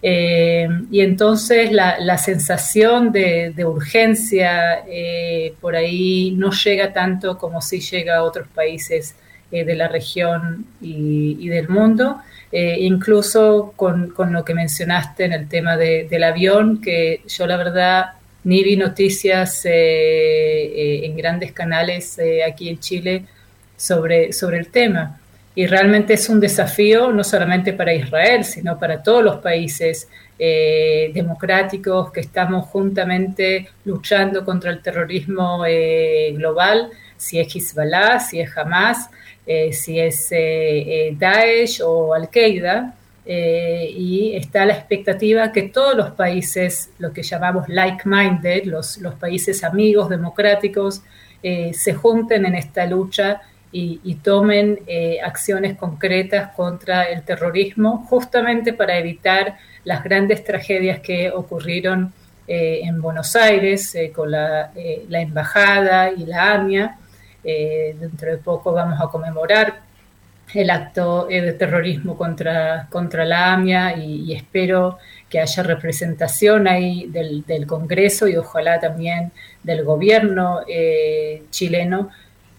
Eh, 0.07 0.67
y 0.91 1.01
entonces 1.01 1.71
la, 1.71 2.17
sensación 2.19 3.11
de, 3.11 3.55
urgencia 3.65 4.83
eh, 4.87 5.55
por 5.59 5.75
ahí 5.75 6.35
no 6.37 6.51
llega 6.51 6.93
tanto 6.93 7.39
como 7.39 7.59
si 7.59 7.79
llega 7.79 8.17
a 8.17 8.23
otros 8.23 8.47
países 8.49 9.15
eh, 9.51 9.65
de 9.65 9.75
la 9.75 9.87
región 9.87 10.67
y, 10.79 11.47
del 11.49 11.69
mundo. 11.69 12.19
incluso 12.51 13.73
con, 13.75 14.13
lo 14.31 14.45
que 14.45 14.53
mencionaste 14.53 15.25
en 15.25 15.33
el 15.33 15.47
tema 15.49 15.75
del 15.75 16.23
avión, 16.23 16.81
que 16.81 17.21
yo 17.27 17.47
la 17.47 17.57
verdad 17.57 18.13
ni 18.45 18.63
vi 18.63 18.77
noticias 18.77 19.61
en 19.65 21.15
grandes 21.17 21.51
canales 21.51 22.19
aquí 22.47 22.69
en 22.69 22.79
Chile 22.79 23.25
sobre, 23.75 24.31
sobre 24.31 24.57
el 24.57 24.67
tema. 24.69 25.19
Y 25.57 25.67
realmente 25.67 26.13
es 26.13 26.27
un 26.27 26.41
desafío 26.41 27.11
no 27.11 27.23
solamente 27.23 27.71
para 27.71 27.93
Israel, 27.93 28.43
sino 28.43 28.77
para 28.77 29.01
todos 29.01 29.23
los 29.23 29.37
países 29.37 30.09
eh, 30.37 31.11
democráticos 31.13 32.11
que 32.11 32.19
estamos 32.19 32.65
juntamente 32.65 33.69
luchando 33.85 34.43
contra 34.43 34.71
el 34.71 34.81
terrorismo 34.81 35.63
eh, 35.65 36.33
global, 36.35 36.89
si 37.15 37.39
es 37.39 37.55
Hezbollah, 37.55 38.19
si 38.19 38.41
es 38.41 38.57
Hamas, 38.57 39.09
eh, 39.47 39.71
si 39.71 39.97
es 39.97 40.29
Daesh 41.17 41.81
o 41.81 42.13
Al-Qaeda. 42.13 42.93
Y 43.27 44.35
está 44.35 44.65
la 44.65 44.73
expectativa 44.73 45.51
que 45.51 45.63
todos 45.63 45.95
los 45.95 46.11
países, 46.11 46.91
lo 46.99 47.11
que 47.11 47.23
llamamos 47.23 47.67
like-minded, 47.67 48.65
los, 48.65 48.99
países 49.19 49.63
amigos 49.63 50.09
democráticos, 50.09 51.01
se 51.41 51.93
junten 51.93 52.45
en 52.45 52.55
esta 52.55 52.85
lucha 52.85 53.41
y, 53.77 54.15
tomen 54.23 54.79
eh, 54.87 55.19
acciones 55.21 55.77
concretas 55.77 56.51
contra 56.55 57.03
el 57.03 57.23
terrorismo, 57.23 58.05
justamente 58.09 58.71
para 58.71 58.97
evitar 58.97 59.57
las 59.83 60.01
grandes 60.01 60.45
tragedias 60.45 61.01
que 61.01 61.29
ocurrieron 61.29 62.13
eh, 62.47 62.81
en 62.83 63.01
Buenos 63.01 63.35
Aires 63.35 63.93
eh, 63.95 64.13
con 64.15 64.31
la, 64.31 64.71
embajada 65.09 66.09
y 66.11 66.25
la 66.25 66.53
AMIA. 66.53 66.97
dentro 67.43 68.31
de 68.31 68.37
poco 68.37 68.71
vamos 68.71 68.99
a 69.01 69.07
conmemorar 69.07 69.81
el 70.55 70.69
acto 70.69 71.27
de 71.27 71.53
terrorismo 71.53 72.17
contra, 72.17 72.87
contra 72.89 73.25
la 73.25 73.53
AMIA 73.53 73.97
y, 73.97 74.33
espero 74.33 74.97
que 75.29 75.39
haya 75.39 75.63
representación 75.63 76.67
ahí 76.67 77.07
del, 77.07 77.45
del, 77.45 77.65
Congreso 77.67 78.27
y 78.27 78.37
ojalá 78.37 78.79
también 78.79 79.31
del 79.63 79.83
gobierno 79.83 80.61
chileno. 81.49 82.09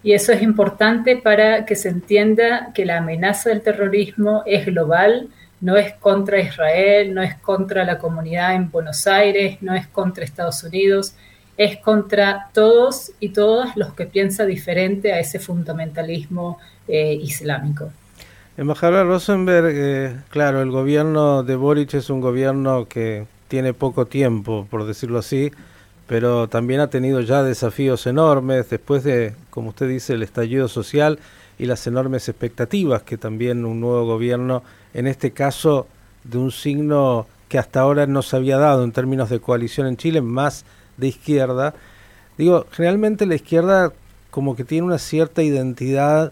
Y 0.03 0.13
eso 0.13 0.31
es 0.31 0.41
importante 0.41 1.17
para 1.17 1.65
que 1.65 1.75
se 1.75 1.89
entienda 1.89 2.71
que 2.73 2.85
la 2.85 2.97
amenaza 2.97 3.49
del 3.49 3.61
terrorismo 3.61 4.43
es 4.45 4.65
global, 4.65 5.29
no 5.59 5.75
es 5.75 5.93
contra 5.93 6.39
Israel, 6.39 7.13
no 7.13 7.21
es 7.21 7.35
contra 7.35 7.83
la 7.83 7.97
comunidad 7.97 8.55
en 8.55 8.69
Buenos 8.69 9.07
Aires, 9.07 9.57
no 9.61 9.73
es 9.75 9.87
contra 9.87 10.23
Estados 10.23 10.63
Unidos, 10.63 11.15
es 11.57 11.77
contra 11.77 12.49
todos 12.53 13.11
y 13.19 13.29
todas 13.29 13.75
los 13.75 13.93
que 13.93 14.05
piensan 14.05 14.47
diferente 14.47 15.11
a 15.11 15.19
ese 15.19 15.39
fundamentalismo 15.39 16.59
eh, 16.87 17.13
islámico. 17.13 17.89
Embajador 18.57 19.07
Rosenberg, 19.07 19.71
eh, 19.71 20.15
claro, 20.29 20.61
el 20.61 20.71
gobierno 20.71 21.43
de 21.43 21.55
Boric 21.55 21.95
es 21.95 22.09
un 22.09 22.21
gobierno 22.21 22.87
que 22.87 23.25
tiene 23.47 23.73
poco 23.73 24.05
tiempo, 24.05 24.67
por 24.69 24.85
decirlo 24.85 25.19
así, 25.19 25.51
pero 26.07 26.47
también 26.47 26.79
ha 26.79 26.89
tenido 26.89 27.21
ya 27.21 27.43
desafíos 27.43 28.07
enormes 28.07 28.69
después 28.69 29.03
de, 29.03 29.35
como 29.49 29.69
usted 29.69 29.87
dice, 29.89 30.13
el 30.13 30.23
estallido 30.23 30.67
social 30.67 31.19
y 31.59 31.65
las 31.65 31.85
enormes 31.87 32.29
expectativas 32.29 33.03
que 33.03 33.17
también 33.17 33.65
un 33.65 33.79
nuevo 33.79 34.05
gobierno, 34.05 34.63
en 34.93 35.07
este 35.07 35.31
caso 35.31 35.87
de 36.23 36.37
un 36.37 36.51
signo 36.51 37.27
que 37.49 37.57
hasta 37.57 37.81
ahora 37.81 38.07
no 38.07 38.21
se 38.21 38.35
había 38.35 38.57
dado 38.57 38.83
en 38.83 38.91
términos 38.91 39.29
de 39.29 39.39
coalición 39.39 39.87
en 39.87 39.97
Chile, 39.97 40.21
más 40.21 40.65
de 40.97 41.07
izquierda. 41.07 41.73
Digo, 42.37 42.65
generalmente 42.71 43.25
la 43.25 43.35
izquierda 43.35 43.93
como 44.29 44.55
que 44.55 44.63
tiene 44.63 44.85
una 44.85 44.99
cierta 44.99 45.41
identidad 45.41 46.31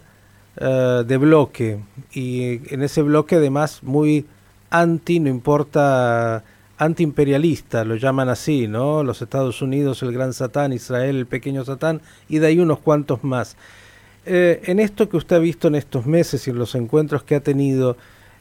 eh, 0.58 1.04
de 1.06 1.18
bloque 1.18 1.80
y 2.14 2.74
en 2.74 2.84
ese 2.84 3.02
bloque 3.02 3.36
además 3.36 3.82
muy 3.84 4.26
anti, 4.70 5.20
no 5.20 5.30
importa 5.30 6.44
antiimperialista, 6.78 7.86
lo 7.86 7.96
llaman 7.96 8.30
así, 8.30 8.68
¿no? 8.68 9.04
Los 9.04 9.22
Estados 9.22 9.62
Unidos, 9.62 10.04
el 10.04 10.12
gran 10.12 10.34
Satán, 10.34 10.74
Israel, 10.74 11.16
el 11.16 11.26
pequeño 11.26 11.64
Satán, 11.64 12.02
y 12.28 12.40
de 12.40 12.48
ahí 12.48 12.60
unos 12.60 12.80
cuantos 12.80 13.24
más. 13.24 13.56
Eh, 14.26 14.62
en 14.66 14.80
esto 14.80 15.08
que 15.08 15.18
usted 15.18 15.38
ha 15.38 15.40
visto 15.40 15.68
en 15.68 15.76
estos 15.76 16.06
meses 16.06 16.48
y 16.48 16.52
en 16.52 16.58
los 16.58 16.76
encuentros 16.76 17.24
que 17.24 17.36
ha 17.36 17.40
tenido, 17.40 17.96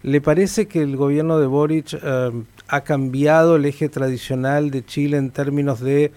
¿le 0.05 0.21
parece 0.21 0.67
que 0.67 0.83
el 0.83 0.97
gobierno 0.97 1.39
de 1.39 1.47
Boric 1.47 1.95
eh, 1.95 2.31
ha 2.69 2.81
cambiado 2.83 3.57
el 3.57 3.65
eje 3.65 3.89
tradicional 3.89 4.71
de 4.71 4.85
Chile 4.85 5.17
en 5.17 5.31
términos 5.31 5.81
de 5.81 6.13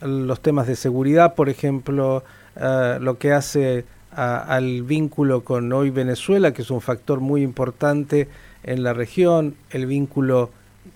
los 0.00 0.40
temas 0.40 0.68
de 0.68 0.76
seguridad, 0.76 1.34
por 1.34 1.48
ejemplo, 1.48 2.22
eh, 2.54 2.98
lo 3.00 3.18
que 3.18 3.32
hace 3.32 3.84
al 4.12 4.82
vínculo 4.82 5.44
con 5.44 5.70
hoy 5.74 5.90
Venezuela, 5.90 6.54
que 6.54 6.62
es 6.62 6.70
un 6.70 6.80
factor 6.80 7.20
muy 7.20 7.42
importante 7.42 8.28
en 8.62 8.82
la 8.82 8.94
región, 8.94 9.56
el 9.70 9.84
vínculo 9.84 10.50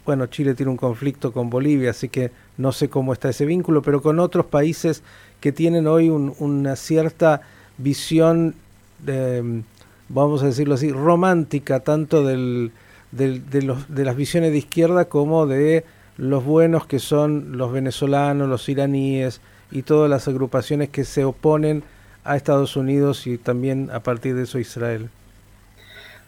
bueno, 0.06 0.26
Chile 0.26 0.54
tiene 0.54 0.70
un 0.70 0.78
conflicto 0.78 1.32
con 1.32 1.50
Bolivia, 1.50 1.90
así 1.90 2.08
que 2.08 2.30
no 2.56 2.70
sé 2.72 2.88
cómo 2.88 3.12
está 3.12 3.28
ese 3.28 3.44
vínculo, 3.44 3.82
pero 3.82 4.00
con 4.00 4.20
otros 4.20 4.46
países 4.46 5.02
que 5.40 5.50
tienen 5.50 5.88
hoy 5.88 6.08
una 6.08 6.76
cierta 6.76 7.42
visión, 7.76 8.54
de, 9.00 9.62
vamos 10.10 10.42
a 10.42 10.46
decirlo 10.46 10.74
así, 10.74 10.92
romántica, 10.92 11.80
tanto 11.80 12.24
del, 12.24 12.72
de, 13.12 13.62
los, 13.62 13.88
de 13.94 14.04
las 14.04 14.16
visiones 14.16 14.52
de 14.52 14.58
izquierda 14.58 15.06
como 15.06 15.46
de 15.46 15.84
los 16.16 16.44
buenos 16.44 16.86
que 16.86 16.98
son 16.98 17.56
los 17.56 17.72
venezolanos, 17.72 18.48
los 18.48 18.68
iraníes 18.68 19.40
y 19.70 19.82
todas 19.82 20.10
las 20.10 20.28
agrupaciones 20.28 20.90
que 20.90 21.04
se 21.04 21.24
oponen 21.24 21.82
a 22.24 22.36
Estados 22.36 22.76
Unidos 22.76 23.26
y 23.26 23.38
también 23.38 23.88
a 23.92 24.00
partir 24.00 24.34
de 24.34 24.42
eso 24.42 24.58
Israel. 24.58 25.08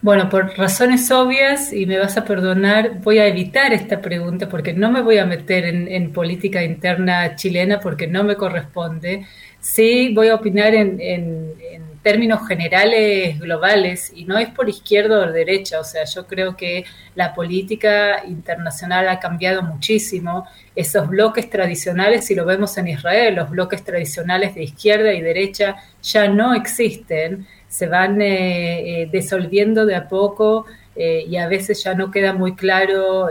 Bueno, 0.01 0.29
por 0.29 0.59
razones 0.59 1.09
obvias, 1.13 1.73
y 1.73 1.87
me 1.87 1.97
vas 1.97 2.17
a 2.17 2.25
perdonar, 2.25 2.99
voy 3.03 3.19
a 3.19 3.27
evitar 3.29 3.73
esta 3.73 4.01
pregunta 4.01 4.49
porque 4.49 4.73
no 4.73 4.91
me 4.91 5.01
voy 5.01 5.19
a 5.19 5.27
meter 5.27 5.65
en, 5.65 6.13
política 6.13 6.65
interna 6.65 7.37
chilena 7.37 7.79
porque 7.79 8.09
no 8.09 8.25
me 8.25 8.35
corresponde. 8.35 9.27
Sí 9.61 10.13
voy 10.13 10.29
a 10.29 10.35
opinar 10.35 10.75
en, 10.75 10.99
términos 12.03 12.47
generales 12.47 13.39
globales 13.39 14.13
y 14.15 14.25
no 14.25 14.39
es 14.39 14.49
por 14.49 14.69
izquierda 14.69 15.21
o 15.21 15.33
derecha, 15.33 15.81
o 15.81 15.85
sea, 15.85 16.05
yo 16.05 16.27
creo 16.27 16.57
que 16.57 16.85
la 17.15 17.33
política 17.33 18.25
internacional 18.27 19.09
ha 19.09 19.21
cambiado 19.21 19.63
muchísimo. 19.63 20.47
Esos 20.75 21.09
bloques 21.09 21.49
tradicionales, 21.49 22.27
si 22.27 22.35
lo 22.35 22.45
vemos 22.45 22.77
en 22.79 22.89
Israel, 22.89 23.37
los 23.37 23.51
bloques 23.51 23.85
tradicionales 23.85 24.55
de 24.55 24.65
izquierda 24.65 25.13
y 25.15 25.21
derecha 25.21 25.77
ya 26.03 26.29
no 26.29 26.55
existen 26.55 27.47
se 27.73 27.87
van 27.87 28.21
eh, 28.21 29.03
eh, 29.03 29.09
disolviendo 29.11 29.87
de 29.87 29.95
a 29.95 30.07
poco 30.07 30.67
eh, 30.95 31.25
y 31.27 31.37
a 31.37 31.49
veces 31.49 31.83
ya 31.83 31.95
no 31.95 32.11
queda 32.11 32.33
muy 32.33 32.55
claro, 32.55 33.29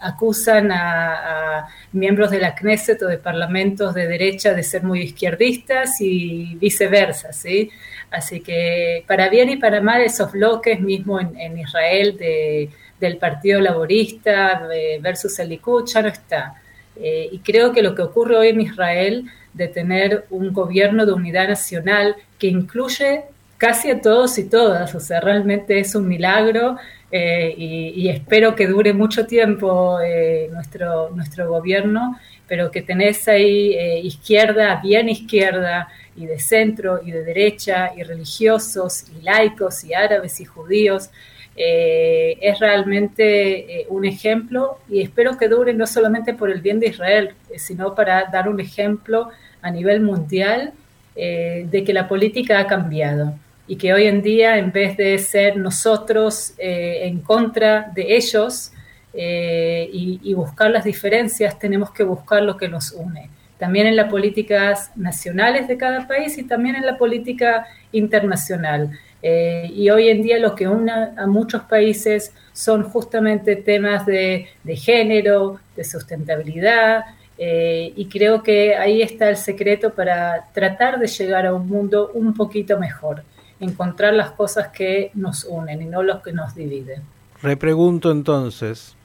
acusan 0.00 0.70
a, 0.72 1.66
miembros 1.92 2.30
de 2.30 2.38
la 2.38 2.54
Knesset 2.54 3.02
o 3.02 3.08
de 3.08 3.18
parlamentos 3.18 3.94
de 3.94 4.06
derecha 4.06 4.52
de 4.54 4.62
ser 4.62 4.82
muy 4.82 5.00
izquierdistas 5.02 6.00
y 6.00 6.56
viceversa, 6.56 7.32
¿sí? 7.32 7.70
Así 8.10 8.40
que 8.40 9.04
para 9.06 9.28
bien 9.28 9.48
y 9.50 9.56
para 9.56 9.80
mal 9.80 10.02
esos 10.02 10.32
bloques 10.32 10.80
mismo 10.80 11.18
en, 11.20 11.58
Israel 11.58 12.16
de, 12.16 12.70
del 13.00 13.16
Partido 13.16 13.60
Laborista 13.60 14.68
versus 15.00 15.38
el 15.38 15.48
Likud 15.48 15.86
ya 15.86 16.02
no 16.02 16.08
está. 16.08 16.54
y 16.96 17.38
creo 17.40 17.72
que 17.72 17.82
lo 17.82 17.94
que 17.94 18.02
ocurre 18.02 18.36
hoy 18.36 18.48
en 18.48 18.60
Israel 18.60 19.24
de 19.56 19.68
tener 19.68 20.26
un 20.30 20.52
gobierno 20.52 21.06
de 21.06 21.12
unidad 21.12 21.48
nacional 21.48 22.14
que 22.38 22.48
incluye 22.48 23.24
casi 23.56 23.90
a 23.90 24.00
todos 24.00 24.38
y 24.38 24.48
todas, 24.48 24.94
o 24.94 25.00
sea, 25.00 25.20
realmente 25.20 25.78
es 25.78 25.94
un 25.94 26.06
milagro 26.08 26.76
eh, 27.10 27.54
y, 27.56 28.08
espero 28.08 28.54
que 28.56 28.66
dure 28.66 28.92
mucho 28.92 29.26
tiempo 29.26 29.98
eh, 30.00 30.48
nuestro, 30.52 31.10
nuestro 31.10 31.48
gobierno, 31.48 32.18
pero 32.48 32.70
que 32.70 32.82
tenés 32.82 33.28
ahí 33.28 33.74
eh, 33.74 34.00
izquierda, 34.00 34.80
bien 34.82 35.08
izquierda, 35.08 35.88
y 36.16 36.26
de 36.26 36.38
centro, 36.38 37.00
y 37.04 37.10
de 37.10 37.22
derecha, 37.24 37.92
y 37.96 38.02
religiosos, 38.02 39.04
y 39.10 39.22
laicos, 39.22 39.84
y 39.84 39.94
árabes, 39.94 40.40
y 40.40 40.44
judíos, 40.44 41.10
es 41.58 42.58
realmente 42.60 43.86
un 43.88 44.04
ejemplo 44.04 44.78
y 44.90 45.00
espero 45.00 45.38
que 45.38 45.48
dure 45.48 45.72
no 45.72 45.86
solamente 45.86 46.34
por 46.34 46.50
el 46.50 46.60
bien 46.60 46.80
de 46.80 46.88
Israel, 46.88 47.34
sino 47.56 47.94
para 47.94 48.26
dar 48.26 48.46
un 48.46 48.60
ejemplo 48.60 49.30
a 49.62 49.70
nivel 49.70 50.02
mundial 50.02 50.74
de 51.14 51.82
que 51.86 51.94
la 51.94 52.08
política 52.08 52.58
ha 52.60 52.66
cambiado 52.66 53.38
y 53.68 53.76
que 53.76 53.92
hoy 53.92 54.06
en 54.06 54.22
día, 54.22 54.58
en 54.58 54.70
vez 54.70 54.96
de 54.96 55.18
ser 55.18 55.56
nosotros 55.56 56.54
eh, 56.58 57.00
en 57.02 57.20
contra 57.20 57.90
de 57.94 58.16
ellos 58.16 58.72
eh, 59.12 59.88
y, 59.92 60.34
buscar 60.34 60.70
las 60.70 60.84
diferencias, 60.84 61.58
tenemos 61.58 61.90
que 61.90 62.04
buscar 62.04 62.42
lo 62.42 62.56
que 62.56 62.68
nos 62.68 62.92
une. 62.92 63.30
También 63.58 63.86
en 63.86 63.96
las 63.96 64.10
políticas 64.10 64.92
nacionales 64.94 65.66
de 65.66 65.78
cada 65.78 66.06
país 66.06 66.36
y 66.36 66.44
también 66.44 66.76
en 66.76 66.84
la 66.84 66.98
política 66.98 67.66
internacional. 67.92 68.90
Eh, 69.22 69.70
y 69.74 69.88
hoy 69.88 70.10
en 70.10 70.22
día 70.22 70.38
lo 70.38 70.54
que 70.54 70.68
une 70.68 70.92
a 70.92 71.26
muchos 71.26 71.62
países 71.62 72.32
son 72.52 72.82
justamente 72.84 73.56
temas 73.56 74.04
de, 74.04 74.46
de 74.62 74.76
género, 74.76 75.58
de 75.74 75.84
sustentabilidad, 75.84 77.04
y 77.38 78.08
creo 78.10 78.42
que 78.42 78.76
ahí 78.76 79.02
está 79.02 79.28
el 79.28 79.36
secreto 79.36 79.92
para 79.92 80.46
tratar 80.54 80.98
de 80.98 81.06
llegar 81.06 81.44
a 81.44 81.52
un 81.52 81.68
mundo 81.68 82.10
un 82.14 82.32
poquito 82.32 82.78
mejor 82.78 83.22
encontrar 83.60 84.14
las 84.14 84.32
cosas 84.32 84.68
que 84.68 85.10
nos 85.14 85.44
unen 85.44 85.82
y 85.82 85.86
no 85.86 86.02
los 86.02 86.22
que 86.22 86.32
nos 86.32 86.54
dividen. 86.54 87.02
Repregunto 87.42 88.10
entonces, 88.10 88.96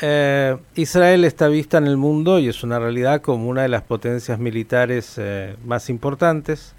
eh, 0.00 0.56
Israel 0.74 1.24
está 1.24 1.48
vista 1.48 1.78
en 1.78 1.86
el 1.86 1.96
mundo 1.96 2.38
y 2.38 2.48
es 2.48 2.62
una 2.62 2.78
realidad 2.78 3.20
como 3.20 3.48
una 3.48 3.62
de 3.62 3.68
las 3.68 3.82
potencias 3.82 4.38
militares 4.38 5.14
eh, 5.18 5.56
más 5.64 5.88
importantes. 5.88 6.74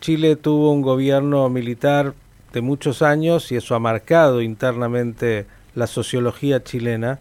Chile 0.00 0.36
tuvo 0.36 0.72
un 0.72 0.82
gobierno 0.82 1.48
militar 1.48 2.14
de 2.52 2.60
muchos 2.60 3.02
años 3.02 3.52
y 3.52 3.56
eso 3.56 3.74
ha 3.74 3.78
marcado 3.78 4.42
internamente 4.42 5.46
la 5.74 5.86
sociología 5.86 6.62
chilena. 6.64 7.20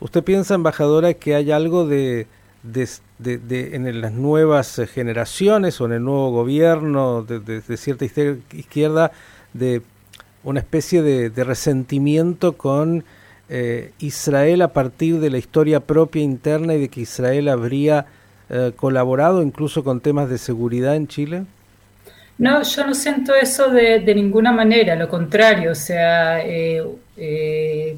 ¿Usted 0.00 0.24
piensa, 0.24 0.54
embajadora, 0.54 1.14
que 1.14 1.34
hay 1.34 1.52
algo 1.52 1.86
de 1.86 2.26
de, 2.62 3.74
en 3.74 4.00
las 4.00 4.12
nuevas 4.12 4.78
eh, 4.78 4.86
generaciones 4.86 5.80
o 5.80 5.86
en 5.86 5.92
el 5.92 6.04
nuevo 6.04 6.30
gobierno 6.30 7.22
de, 7.22 7.76
cierta 7.76 8.04
izquierda 8.04 9.12
de 9.52 9.82
una 10.44 10.60
especie 10.60 11.02
de, 11.02 11.44
resentimiento 11.44 12.56
con 12.56 13.04
eh, 13.48 13.92
Israel 13.98 14.62
a 14.62 14.68
partir 14.68 15.20
de 15.20 15.30
la 15.30 15.38
historia 15.38 15.80
propia 15.80 16.22
interna 16.22 16.74
y 16.74 16.80
de 16.80 16.88
que 16.88 17.00
Israel 17.00 17.48
habría 17.48 18.06
eh, 18.50 18.72
colaborado 18.74 19.42
incluso 19.42 19.84
con 19.84 20.00
temas 20.00 20.28
de 20.28 20.38
seguridad 20.38 20.96
en 20.96 21.08
Chile? 21.08 21.44
No, 22.38 22.62
yo 22.62 22.86
no 22.86 22.94
siento 22.94 23.34
eso 23.34 23.70
de, 23.70 24.14
ninguna 24.14 24.52
manera, 24.52 24.94
lo 24.94 25.08
contrario, 25.08 25.72
o 25.72 25.74
sea, 25.74 26.38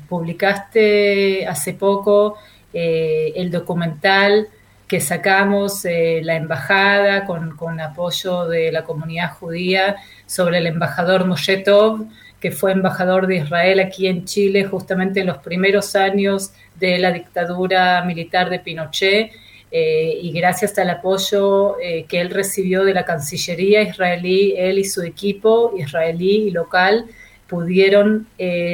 publicaste 0.09 1.45
hace 1.45 1.73
poco 1.75 2.37
el 2.73 3.51
documental 3.51 4.49
que 4.89 5.01
sacamos 5.01 5.85
eh, 5.85 6.21
la 6.25 6.37
embajada 6.37 7.27
con, 7.27 7.81
apoyo 7.81 8.47
de 8.47 8.73
la 8.73 8.85
comunidad 8.85 9.35
judía 9.35 9.97
sobre 10.27 10.59
el 10.59 10.67
embajador 10.67 11.27
Moshe 11.27 11.59
Tov, 11.59 12.07
que 12.41 12.51
fue 12.51 12.73
embajador 12.73 13.27
de 13.27 13.37
Israel 13.37 13.81
aquí 13.81 14.07
en 14.07 14.25
Chile 14.25 14.65
justamente 14.65 15.21
en 15.21 15.27
los 15.27 15.39
primeros 15.39 15.95
años 15.95 16.53
de 16.77 16.99
la 16.99 17.13
dictadura 17.13 18.03
militar 18.05 18.49
de 18.49 18.61
Pinochet. 18.61 19.31
Eh, 19.71 20.19
y 20.23 20.33
gracias 20.33 20.79
al 20.79 20.89
apoyo 20.89 21.79
eh, 21.79 22.07
que 22.09 22.23
él 22.23 22.31
recibió 22.31 22.85
de 22.85 22.95
la 22.95 23.05
Cancillería 23.05 23.83
israelí, 23.83 24.55
él 24.57 24.79
y 24.79 24.85
su 24.85 25.03
equipo 25.03 25.75
israelí 25.77 26.49
y 26.49 26.51
local 26.51 27.05
pudieron 27.47 28.27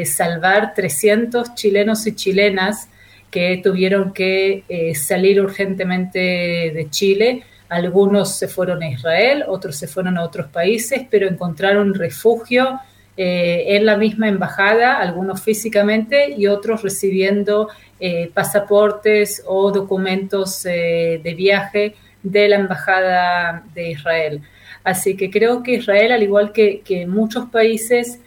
salvar 0.04 0.74
300 0.74 1.54
chilenos 1.54 2.09
y 2.09 2.14
chilenas 2.16 2.88
que 3.35 3.61
tuvieron 3.61 4.12
que 4.12 4.62
eh, 4.68 4.94
salir 4.94 5.40
urgentemente 5.40 6.20
de 6.20 6.87
Chile. 6.88 7.42
Algunos 7.68 8.38
se 8.38 8.47
fueron 8.47 8.81
a 8.85 8.88
Israel, 8.88 9.44
otros 9.49 9.75
se 9.75 9.88
fueron 9.88 10.18
a 10.18 10.23
otros 10.23 10.47
países, 10.47 11.03
pero 11.11 11.27
encontraron 11.27 11.94
refugio 11.94 12.79
eh, 13.16 13.64
en 13.70 13.87
la 13.87 13.97
misma 13.97 14.29
embajada, 14.29 15.01
algunos 15.01 15.42
físicamente 15.42 16.33
y 16.38 16.47
otros 16.47 16.83
recibiendo 16.83 17.70
eh, 17.99 18.31
pasaportes 18.33 19.42
o 19.49 19.73
documentos 19.73 20.62
de 20.62 21.35
viaje 21.37 21.97
de 22.23 22.49
la 22.49 22.55
embajada 22.55 23.64
de 23.75 23.90
Israel. 23.90 24.42
Así 24.85 25.16
que 25.16 25.29
creo 25.29 25.64
que 25.64 25.73
Israel, 25.73 26.12
al 26.12 26.23
igual 26.23 26.53
que, 26.53 26.83
que 26.83 27.05
muchos 27.05 27.47
países, 27.47 28.20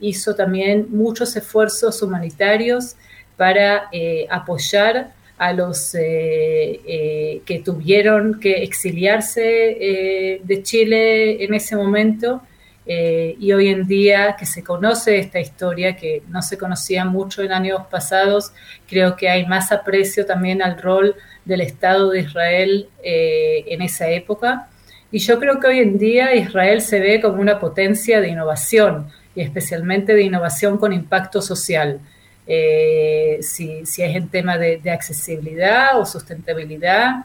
hizo 0.00 0.34
también 0.34 0.88
muchos 0.90 1.34
esfuerzos 1.34 2.02
humanitarios 2.02 2.96
para 3.36 3.88
eh, 3.92 4.26
apoyar 4.30 5.12
a 5.38 5.52
los 5.52 5.94
eh, 5.94 6.80
eh, 6.86 7.42
que 7.44 7.60
tuvieron 7.60 8.38
que 8.38 8.62
exiliarse 8.62 10.40
de 10.42 10.62
Chile 10.62 11.42
en 11.42 11.54
ese 11.54 11.74
momento 11.74 12.42
y 12.84 13.52
hoy 13.52 13.68
en 13.68 13.86
día 13.86 14.36
que 14.38 14.46
se 14.46 14.62
conoce 14.62 15.18
esta 15.18 15.40
historia 15.40 15.96
que 15.96 16.22
no 16.28 16.42
se 16.42 16.58
conocía 16.58 17.04
mucho 17.04 17.42
en 17.42 17.52
años 17.52 17.82
pasados, 17.90 18.52
creo 18.88 19.16
que 19.16 19.28
hay 19.28 19.46
más 19.46 19.72
aprecio 19.72 20.26
también 20.26 20.62
al 20.62 20.80
rol 20.80 21.16
del 21.44 21.60
Estado 21.62 22.10
de 22.10 22.20
Israel 22.20 22.88
en 23.02 23.82
esa 23.82 24.10
época. 24.10 24.68
Y 25.10 25.18
yo 25.18 25.38
creo 25.38 25.58
que 25.60 25.66
hoy 25.66 25.78
en 25.80 25.98
día 25.98 26.34
Israel 26.34 26.80
se 26.80 27.00
ve 27.00 27.20
como 27.20 27.40
una 27.40 27.58
potencia 27.58 28.20
de 28.20 28.28
innovación 28.28 29.08
y 29.34 29.42
especialmente 29.42 30.14
de 30.14 30.22
innovación 30.22 30.78
con 30.78 30.92
impacto 30.92 31.42
social. 31.42 32.00
Eh, 32.46 33.38
si, 33.40 33.86
si, 33.86 34.02
es 34.02 34.16
en 34.16 34.28
tema 34.28 34.58
de, 34.58 34.80
accesibilidad 34.90 35.98
o 35.98 36.04
sustentabilidad. 36.04 37.24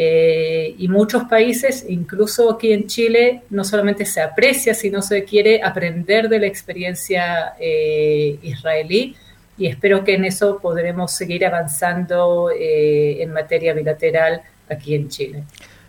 Eh, 0.00 0.76
y 0.78 0.86
muchos 0.86 1.24
países, 1.24 1.84
incluso 1.88 2.52
aquí 2.52 2.72
en 2.72 2.86
Chile, 2.86 3.42
no 3.50 3.64
solamente 3.64 4.04
se 4.04 4.20
aprecia, 4.20 4.74
sino 4.74 5.02
se 5.02 5.24
quiere 5.24 5.60
aprender 5.62 6.28
de 6.28 6.38
la 6.38 6.46
experiencia 6.46 7.54
eh, 7.58 8.38
israelí 8.42 9.16
y 9.56 9.66
espero 9.66 10.04
que 10.04 10.14
en 10.14 10.24
eso 10.24 10.60
podremos 10.60 11.12
seguir 11.12 11.44
avanzando 11.44 12.48
en 12.56 13.32
materia 13.32 13.72
bilateral 13.72 14.40
aquí 14.70 14.94
en 14.94 15.08
Chile. 15.08 15.42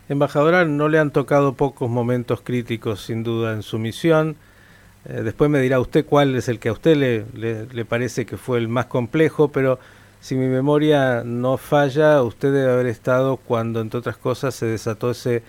Embajadora, 0.08 0.66
no 0.66 0.90
le 0.90 0.98
han 0.98 1.12
tocado 1.12 1.54
pocos 1.54 1.88
momentos 1.88 2.42
críticos, 2.42 3.06
sin 3.06 3.22
duda, 3.22 3.54
en 3.54 3.62
su 3.62 3.78
misión. 3.78 4.38
Eh, 5.06 5.22
después 5.24 5.50
me 5.50 5.60
dirá 5.62 5.80
usted 5.80 6.06
cuál 6.06 6.36
es 6.36 6.50
el 6.50 6.60
que 6.60 6.70
a 6.70 6.74
usted 6.74 6.96
le, 6.96 7.66
le, 7.72 7.86
parece 7.86 8.26
que 8.26 8.38
fue 8.38 8.58
el 8.58 8.68
más 8.68 8.88
complejo, 8.88 9.50
pero 9.50 9.80
si 10.20 10.36
mi 10.36 10.48
memoria 10.48 11.24
no 11.24 11.58
falla, 11.58 12.22
usted 12.22 12.52
debe 12.52 12.72
haber 12.72 12.88
estado 12.88 13.38
cuando, 13.38 13.80
entre 13.82 14.00
otras 14.00 14.18
cosas, 14.18 14.56
se 14.56 14.66
desató 14.66 15.12
ese 15.12 15.44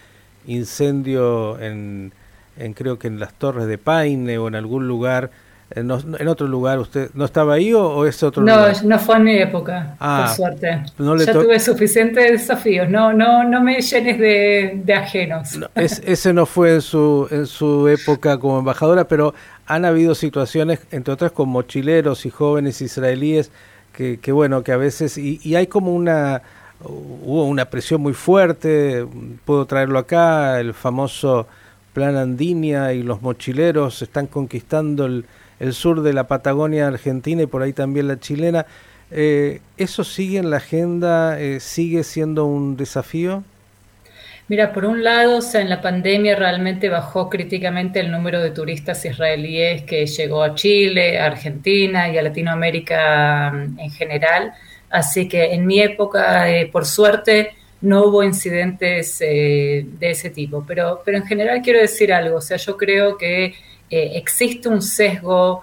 incendio 0.47 1.59
en, 1.61 2.13
en 2.57 2.73
creo 2.75 2.99
que 2.99 3.09
en 3.09 3.19
las 3.19 3.35
Torres 3.35 3.67
de 3.67 3.79
Paine 3.79 4.39
o 4.39 4.49
en 4.49 4.55
algún 4.55 4.87
lugar 4.87 5.31
eh, 5.71 5.81
en 5.81 6.29
otro 6.29 6.49
lugar, 6.49 6.81
¿usted 6.81 7.11
no 7.15 7.25
estaba 7.25 7.55
ahí 7.55 7.73
o, 7.73 8.05
es 8.05 8.21
otro 8.23 8.43
no, 8.43 8.57
lugar? 8.57 8.83
No, 8.83 8.89
no 8.89 8.99
fue 8.99 9.17
en 9.17 9.25
mi 9.25 9.37
época, 9.37 9.95
por 9.99 10.09
ah, 10.09 10.35
suerte. 10.35 10.83
ya 10.99 11.33
tuve 11.33 11.61
suficientes 11.61 12.31
desafíos, 12.31 12.89
no, 12.89 13.13
no, 13.13 13.45
no 13.45 13.63
me 13.63 13.81
llenes 13.81 14.19
de, 14.19 14.95
ajenos. 14.95 15.59
ese 15.77 16.33
no 16.33 16.45
fue 16.47 16.75
en 16.75 16.81
su, 16.83 17.29
en 17.31 17.47
su 17.47 17.87
época 17.87 18.39
como 18.39 18.59
embajadora, 18.59 19.05
pero 19.07 19.33
han 19.67 19.85
habido 19.85 20.17
situaciones, 20.17 20.81
entre 20.91 21.15
otras 21.15 21.31
con 21.31 21.49
mochileros 21.49 22.27
y 22.27 22.31
jóvenes 22.31 22.81
israelíes, 22.81 23.53
que, 23.93 24.19
que 24.19 24.33
bueno, 24.33 24.65
que 24.65 24.73
a 24.73 24.77
veces, 24.77 25.19
y, 25.19 25.41
y 25.45 25.55
hay 25.55 25.69
como 25.69 25.95
una, 25.95 26.43
hubo 26.83 27.45
una 27.45 27.67
presión 27.67 28.01
muy 28.01 28.15
fuerte, 28.15 29.07
puedo 29.45 29.67
traerlo 29.67 30.01
acá, 30.01 30.59
el 30.59 30.75
famoso 30.75 31.47
plan 31.93 32.17
Andinia 32.17 32.93
y 32.93 33.03
los 33.03 33.23
mochileros 33.23 34.03
están 34.03 34.27
conquistando 34.27 35.07
el 35.07 35.25
el 35.61 35.75
sur 35.75 36.03
de 36.03 36.13
la 36.13 36.27
Patagonia 36.27 36.89
argentina 36.89 37.43
y 37.43 37.47
por 37.47 37.63
ahí 37.63 37.73
también 37.73 38.09
la 38.09 38.19
chilena. 38.19 38.67
Eh, 39.11 39.61
¿Eso 39.77 40.05
sigue 40.05 40.39
en 40.39 40.51
la 40.51 40.57
agenda? 40.57 41.39
Eh, 41.41 41.61
¿Sigue 41.61 42.03
siendo 42.03 42.47
un 42.47 42.77
desafío? 42.77 43.45
Mira, 44.49 44.73
por 44.73 44.85
un 44.85 45.05
lado, 45.05 45.37
o 45.39 45.43
sea, 45.43 45.61
en 45.61 45.69
la 45.69 45.81
pandemia 45.81 46.35
realmente 46.35 46.89
bajó 46.89 47.29
críticamente 47.29 48.01
el 48.01 48.11
número 48.11 48.41
de 48.41 48.51
turistas 48.51 49.05
israelíes 49.05 49.83
que 49.83 50.07
llegó 50.07 50.43
a 50.43 50.55
Chile, 50.55 51.21
a 51.21 51.27
Argentina 51.27 52.09
y 52.09 52.19
a 52.19 52.23
Latinoamérica 52.23 53.53
mm, 53.53 53.79
en 53.79 53.91
general. 53.91 54.53
Así 54.89 55.29
que 55.29 55.53
en 55.53 55.67
mi 55.67 55.81
época, 55.81 56.51
eh, 56.51 56.67
por 56.67 56.85
suerte, 56.85 57.51
no 57.83 58.07
hubo 58.07 58.25
incidentes 58.25 59.19
de 59.21 59.87
ese 60.01 60.31
tipo. 60.31 60.65
Pero, 60.67 61.03
pero 61.05 61.19
en 61.19 61.27
general 61.27 61.63
quiero 61.63 61.81
decir 61.81 62.13
algo, 62.13 62.39
o 62.39 62.41
sea, 62.41 62.57
yo 62.57 62.77
creo 62.77 63.17
que 63.17 63.55
existe 63.91 64.69
un 64.69 64.83
sesgo 64.83 65.63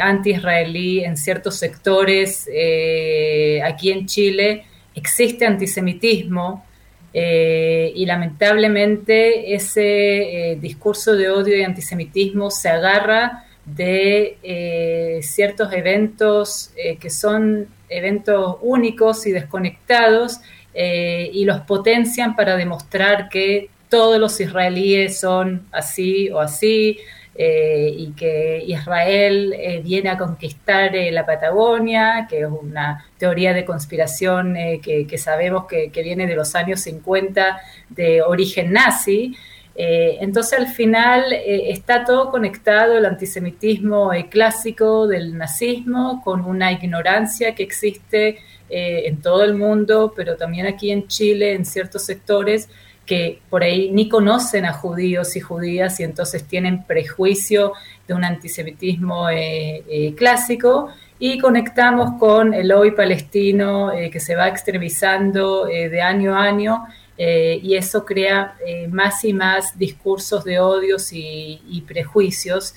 anti-israelí 0.00 1.04
en 1.04 1.16
ciertos 1.16 1.56
sectores 1.56 2.48
aquí 3.64 3.90
en 3.90 4.06
Chile, 4.06 4.64
existe 4.94 5.44
antisemitismo, 5.44 6.64
eh, 7.18 7.92
y 7.94 8.04
lamentablemente 8.04 9.54
ese 9.54 10.50
eh, 10.50 10.56
discurso 10.56 11.14
de 11.14 11.30
odio 11.30 11.56
y 11.56 11.62
antisemitismo 11.62 12.50
se 12.50 12.68
agarra 12.68 13.46
de 13.64 14.36
eh, 14.42 15.20
ciertos 15.22 15.72
eventos 15.72 16.72
que 17.00 17.08
son 17.08 17.68
eventos 17.88 18.58
únicos 18.60 19.26
y 19.26 19.32
desconectados 19.32 20.40
y 20.74 21.42
los 21.46 21.60
potencian 21.60 22.36
para 22.36 22.54
demostrar 22.54 23.30
que 23.30 23.70
todos 23.88 24.20
los 24.20 24.38
israelíes 24.38 25.18
son 25.18 25.66
así 25.72 26.28
o 26.28 26.38
así, 26.38 26.98
eh, 27.38 27.92
y 27.94 28.12
que 28.12 28.64
Israel 28.66 29.52
eh, 29.58 29.82
viene 29.84 30.08
a 30.08 30.16
conquistar 30.16 30.96
eh, 30.96 31.12
la 31.12 31.26
Patagonia, 31.26 32.26
que 32.30 32.40
es 32.40 32.48
una 32.48 33.04
teoría 33.18 33.52
de 33.52 33.62
conspiración 33.62 34.54
que, 34.82 35.18
sabemos 35.18 35.66
que, 35.66 35.90
viene 36.02 36.26
de 36.26 36.34
los 36.34 36.54
años 36.54 36.80
50 36.80 37.60
de 37.90 38.22
origen 38.22 38.72
nazi. 38.72 39.36
entonces 39.74 40.58
al 40.58 40.68
final 40.68 41.32
está 41.32 42.04
todo 42.04 42.30
conectado, 42.30 42.96
el 42.96 43.04
antisemitismo 43.04 44.10
clásico 44.30 45.06
del 45.06 45.36
nazismo, 45.36 46.22
con 46.24 46.44
una 46.44 46.72
ignorancia 46.72 47.54
que 47.54 47.62
existe 47.62 48.38
en 48.68 49.20
todo 49.20 49.44
el 49.44 49.54
mundo, 49.54 50.12
pero 50.16 50.36
también 50.36 50.66
aquí 50.66 50.90
en 50.90 51.06
Chile, 51.08 51.52
en 51.52 51.64
ciertos 51.66 52.04
sectores, 52.06 52.68
que 53.06 53.40
por 53.48 53.62
ahí 53.62 53.90
ni 53.92 54.08
conocen 54.08 54.64
a 54.64 54.72
judíos 54.72 55.36
y 55.36 55.40
judías 55.40 56.00
y 56.00 56.02
entonces 56.02 56.44
tienen 56.44 56.84
prejuicio 56.84 57.72
de 58.06 58.14
un 58.14 58.24
antisemitismo 58.24 59.30
eh, 59.30 59.84
eh, 59.88 60.14
clásico 60.16 60.88
y 61.18 61.38
conectamos 61.38 62.18
con 62.18 62.52
el 62.52 62.72
hoy 62.72 62.90
palestino 62.90 63.92
eh, 63.92 64.10
que 64.10 64.20
se 64.20 64.34
va 64.34 64.48
extremizando 64.48 65.64
de 65.66 66.02
año 66.02 66.34
a 66.34 66.42
año 66.42 66.84
y 67.18 67.74
eso 67.76 68.04
crea 68.04 68.58
más 68.90 69.24
y 69.24 69.32
más 69.32 69.78
discursos 69.78 70.44
de 70.44 70.60
odios 70.60 71.14
y, 71.14 71.62
y 71.66 71.80
prejuicios 71.80 72.74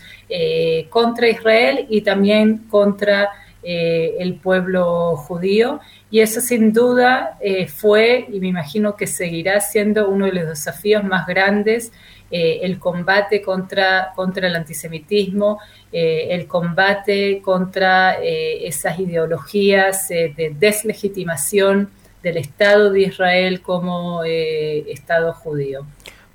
contra 0.90 1.28
Israel 1.28 1.86
y 1.90 2.00
también 2.00 2.60
contra 2.70 3.32
el 3.62 4.36
pueblo 4.36 5.16
judío 5.18 5.80
y 6.12 6.22
eso 6.22 6.42
sin 6.42 6.74
duda 6.74 7.38
eh, 7.40 7.68
fue 7.68 8.26
y 8.32 8.40
me 8.40 8.48
imagino 8.48 8.96
que 8.96 9.06
seguirá 9.06 9.60
siendo 9.62 10.10
uno 10.10 10.26
de 10.26 10.34
los 10.34 10.48
desafíos 10.48 11.04
más 11.04 11.28
grandes, 11.28 11.92
eh, 12.32 12.60
el 12.64 12.80
combate 12.80 13.42
contra, 13.42 14.12
contra 14.16 14.48
el 14.48 14.56
antisemitismo, 14.56 15.60
eh, 15.92 16.28
el 16.32 16.48
combate 16.48 17.42
contra 17.44 18.18
esas 18.22 19.00
ideologías 19.00 20.10
de 20.10 20.56
deslegitimación 20.58 21.90
del 22.24 22.38
Estado 22.38 22.92
de 22.92 23.02
Israel 23.02 23.62
como 23.62 24.24
Estado 24.24 25.34
judío. 25.34 25.86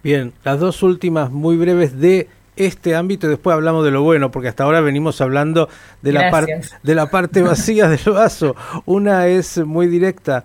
Bien, 0.03 0.33
las 0.45 0.61
dos 0.61 0.83
últimas 0.83 1.31
muy 1.31 1.57
breves 1.57 1.99
de 1.99 2.29
este 2.57 2.95
ámbito 2.95 3.27
y 3.27 3.31
después 3.31 3.55
hablamos 3.55 3.85
de 3.85 3.91
lo 3.91 4.03
bueno, 4.03 4.31
porque 4.31 4.49
hasta 4.49 4.65
ahora 4.65 4.81
venimos 4.81 5.21
hablando 5.21 5.69
de 6.03 6.13
la, 6.13 6.31
parte 6.31 6.61
de 6.83 6.95
la 6.95 7.11
parte 7.11 7.43
vacía 7.43 7.89
del 7.89 8.13
vaso. 8.13 8.55
Una 8.87 9.27
es 9.27 9.59
muy 9.59 9.87
directa. 9.87 10.45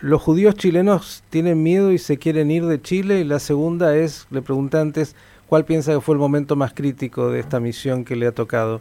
Los 0.00 0.20
judíos 0.22 0.56
chilenos 0.56 1.22
tienen 1.30 1.62
miedo 1.62 1.92
y 1.92 1.98
se 1.98 2.18
quieren 2.18 2.50
ir 2.50 2.66
de 2.66 2.80
Chile 2.80 3.20
y 3.20 3.24
la 3.24 3.38
segunda 3.38 3.96
es, 3.96 4.26
le 4.30 4.42
pregunté 4.42 4.78
antes, 4.78 5.14
¿cuál 5.46 5.64
piensa 5.64 5.92
que 5.92 6.00
fue 6.00 6.14
el 6.14 6.18
momento 6.18 6.56
más 6.56 6.72
crítico 6.72 7.30
de 7.30 7.40
esta 7.40 7.60
misión 7.60 8.04
que 8.04 8.16
le 8.16 8.26
ha 8.26 8.32
tocado? 8.32 8.80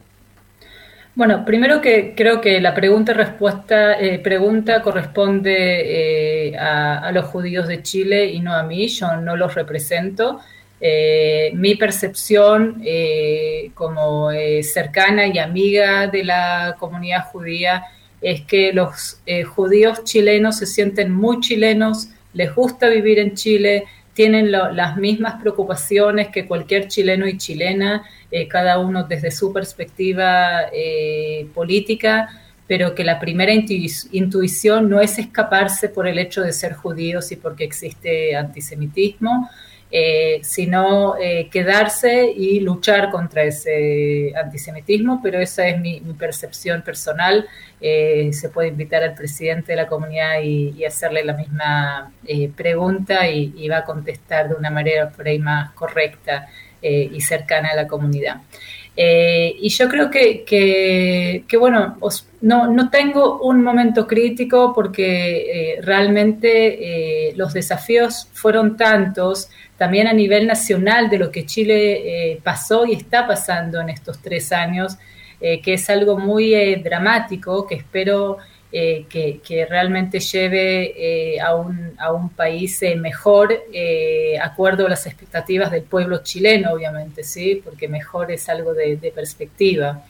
Bueno, 1.14 1.44
primero 1.44 1.82
que 1.82 2.14
creo 2.16 2.40
que 2.40 2.62
la 2.62 2.74
pregunta-respuesta 2.74 4.00
eh, 4.00 4.18
pregunta 4.20 4.82
corresponde 4.82 6.52
eh, 6.54 6.58
a, 6.58 7.00
a, 7.00 7.12
los 7.12 7.26
judíos 7.26 7.68
de 7.68 7.84
Chile 7.84 8.28
y 8.28 8.40
no 8.40 8.54
a 8.54 8.64
mí, 8.64 8.88
yo 8.88 9.18
no 9.18 9.36
los 9.36 9.54
represento. 9.54 10.40
Eh, 10.84 11.52
mi 11.54 11.76
percepción 11.76 12.82
eh, 12.84 13.70
como 13.76 14.32
eh, 14.32 14.64
cercana 14.64 15.28
y 15.28 15.38
amiga 15.38 16.08
de 16.08 16.24
la 16.24 16.76
comunidad 16.80 17.26
judía 17.32 17.84
es 18.20 18.42
que 18.42 18.74
los 18.74 19.22
judíos 19.56 20.04
chilenos 20.04 20.58
se 20.58 20.66
sienten 20.66 21.12
muy 21.12 21.40
chilenos, 21.40 22.10
les 22.34 22.54
gusta 22.54 22.88
vivir 22.88 23.20
en 23.20 23.36
Chile, 23.36 23.86
tienen 24.14 24.52
las 24.52 24.98
mismas 24.98 25.42
preocupaciones 25.42 26.28
que 26.28 26.46
cualquier 26.46 26.88
chileno 26.88 27.28
y 27.28 27.40
chilena, 27.40 28.04
cada 28.48 28.78
uno 28.78 29.06
desde 29.06 29.32
su 29.32 29.52
perspectiva 29.52 30.70
política, 31.56 32.30
pero 32.68 32.94
que 32.94 33.04
la 33.04 33.20
primera 33.20 33.54
intuición 33.54 34.88
no 34.88 35.02
es 35.02 35.18
escaparse 35.18 35.90
por 35.90 36.08
el 36.08 36.20
hecho 36.20 36.44
de 36.44 36.54
ser 36.54 36.74
judíos 36.74 37.32
y 37.32 37.38
porque 37.38 37.64
existe 37.64 38.36
antisemitismo, 38.36 39.50
eh, 39.94 40.40
sino 40.42 41.18
eh, 41.18 41.50
quedarse 41.52 42.32
y 42.32 42.62
luchar 42.62 43.12
contra 43.12 43.44
ese 43.44 44.32
antisemitismo, 44.42 45.20
pero 45.22 45.38
esa 45.42 45.68
es 45.68 45.78
mi, 45.82 46.00
percepción 46.18 46.82
personal. 46.82 47.46
Eh, 47.82 48.30
se 48.32 48.48
puede 48.48 48.70
invitar 48.70 49.04
al 49.04 49.16
presidente 49.16 49.74
de 49.74 49.76
la 49.76 49.88
comunidad 49.88 50.42
y, 50.42 50.86
hacerle 50.86 51.26
la 51.26 51.34
misma 51.34 52.12
pregunta 52.56 53.28
y, 53.28 53.68
va 53.68 53.80
a 53.80 53.84
contestar 53.84 54.48
de 54.48 54.56
una 54.56 54.70
manera 54.70 55.10
por 55.10 55.28
ahí 55.28 55.40
más 55.40 55.72
correcta 55.74 56.48
y 56.82 57.22
cercana 57.22 57.70
a 57.72 57.76
la 57.76 57.88
comunidad. 57.88 58.38
Y 58.96 59.70
yo 59.70 59.90
creo 59.90 60.12
que, 60.12 60.44
que, 60.46 61.58
bueno, 61.58 61.98
no, 62.42 62.68
no, 62.68 62.90
tengo 62.90 63.40
un 63.42 63.64
momento 63.64 64.06
crítico 64.06 64.74
porque 64.76 65.80
realmente 65.82 67.34
los 67.36 67.54
desafíos 67.54 68.28
fueron 68.34 68.78
tantos 68.78 69.50
también 69.82 70.06
a 70.06 70.14
nivel 70.14 70.46
nacional 70.46 71.10
de 71.10 71.18
lo 71.18 71.32
que 71.32 71.48
Chile 71.48 72.34
eh, 72.34 72.40
pasó 72.44 72.86
y 72.86 72.94
está 72.94 73.26
pasando 73.26 73.82
en 73.82 73.90
estos 73.90 74.22
tres 74.22 74.52
años, 74.52 74.96
eh, 75.40 75.60
que 75.60 75.74
es 75.74 75.90
algo 75.90 76.20
muy 76.20 76.54
eh, 76.54 76.80
dramático, 76.84 77.66
que 77.66 77.74
espero 77.74 78.38
que, 78.72 79.68
realmente 79.70 80.20
lleve 80.20 81.40
a 81.42 81.56
un, 81.56 81.94
a, 81.98 82.14
un, 82.14 82.30
país 82.30 82.82
mejor, 82.98 83.54
acuerdo 84.42 84.86
a 84.86 84.90
las 84.90 85.06
expectativas 85.06 85.72
del 85.72 85.84
pueblo 85.84 86.24
chileno, 86.24 86.74
obviamente, 86.74 87.24
¿sí? 87.24 87.62
porque 87.64 87.88
mejor 87.88 88.32
es 88.32 88.48
algo 88.48 88.74
de, 88.74 88.96
de 88.96 89.12
perspectiva. 89.12 90.04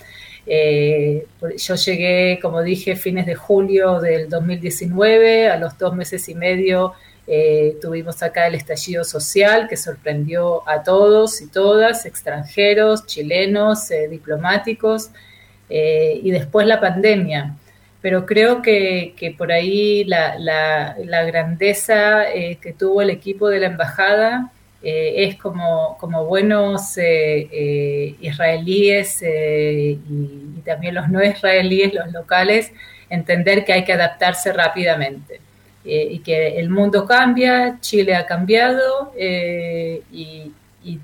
yo 0.46 1.76
llegué, 1.76 2.40
como 2.42 2.62
dije, 2.62 2.96
fines 2.96 3.26
de 3.26 3.36
julio 3.36 4.00
del 4.00 4.30
2019, 4.30 5.50
a 5.50 5.58
los 5.58 5.78
dos 5.78 5.96
meses 5.96 6.30
y 6.30 6.36
medio 6.36 6.94
eh, 7.28 7.78
tuvimos 7.82 8.22
acá 8.24 8.48
el 8.48 8.56
estallido 8.56 9.04
social 9.04 9.68
que 9.70 9.78
sorprendió 9.78 10.68
a 10.68 10.84
todos 10.84 11.42
y 11.42 11.48
todas, 11.48 12.06
extranjeros, 12.06 13.06
chilenos, 13.06 13.90
eh, 13.92 14.08
diplomáticos, 14.10 15.12
eh, 15.70 16.20
y 16.22 16.32
después 16.32 16.68
la 16.68 16.80
pandemia. 16.80 17.56
Pero 18.02 18.26
creo 18.26 18.62
que, 18.62 19.36
por 19.38 19.52
ahí 19.52 20.04
la, 20.06 20.96
grandeza 21.28 22.26
que 22.34 22.74
tuvo 22.78 23.02
el 23.02 23.10
equipo 23.12 23.48
de 23.50 23.60
la 23.60 23.68
embajada 23.68 24.52
es 24.82 25.36
como, 25.36 25.98
buenos 26.28 26.98
israelíes 28.20 29.22
y, 29.22 30.00
también 30.66 30.96
los 30.96 31.10
no 31.10 31.24
israelíes, 31.24 31.94
los 31.94 32.12
locales, 32.12 32.72
entender 33.10 33.64
que 33.66 33.74
hay 33.74 33.84
que 33.84 33.94
adaptarse 33.94 34.52
rápidamente. 34.52 35.40
Eh, 35.84 36.08
y 36.12 36.20
que 36.20 36.60
el 36.60 36.70
mundo 36.70 37.08
cambia, 37.08 37.80
Chile 37.82 38.14
ha 38.16 38.28
cambiado 38.28 39.14
eh, 39.18 40.02
y, 40.12 40.52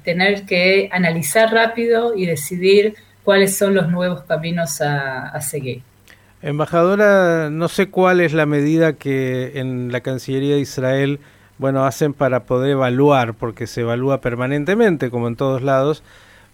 tener 0.04 0.44
que 0.46 0.90
analizar 0.92 1.54
rápido 1.54 2.16
y 2.16 2.26
decidir 2.26 2.96
cuáles 3.24 3.58
son 3.58 3.76
los 3.76 3.90
nuevos 3.90 4.24
caminos 4.24 4.82
a, 4.82 5.40
seguir. 5.40 5.84
Embajadora, 6.42 7.50
no 7.50 7.68
sé 7.68 7.90
cuál 7.90 8.20
es 8.22 8.34
la 8.34 8.46
medida 8.46 8.94
que 8.94 9.54
en 9.56 9.92
la 9.92 10.02
Cancillería 10.02 10.56
de 10.56 10.62
Israel 10.62 11.20
bueno, 11.58 11.86
hacen 11.86 12.14
para 12.14 12.44
poder 12.44 12.72
evaluar, 12.72 13.34
porque 13.34 13.68
se 13.68 13.82
evalúa 13.82 14.22
permanentemente, 14.22 15.10
como 15.10 15.28
en 15.28 15.36
todos 15.36 15.62
lados, 15.62 16.04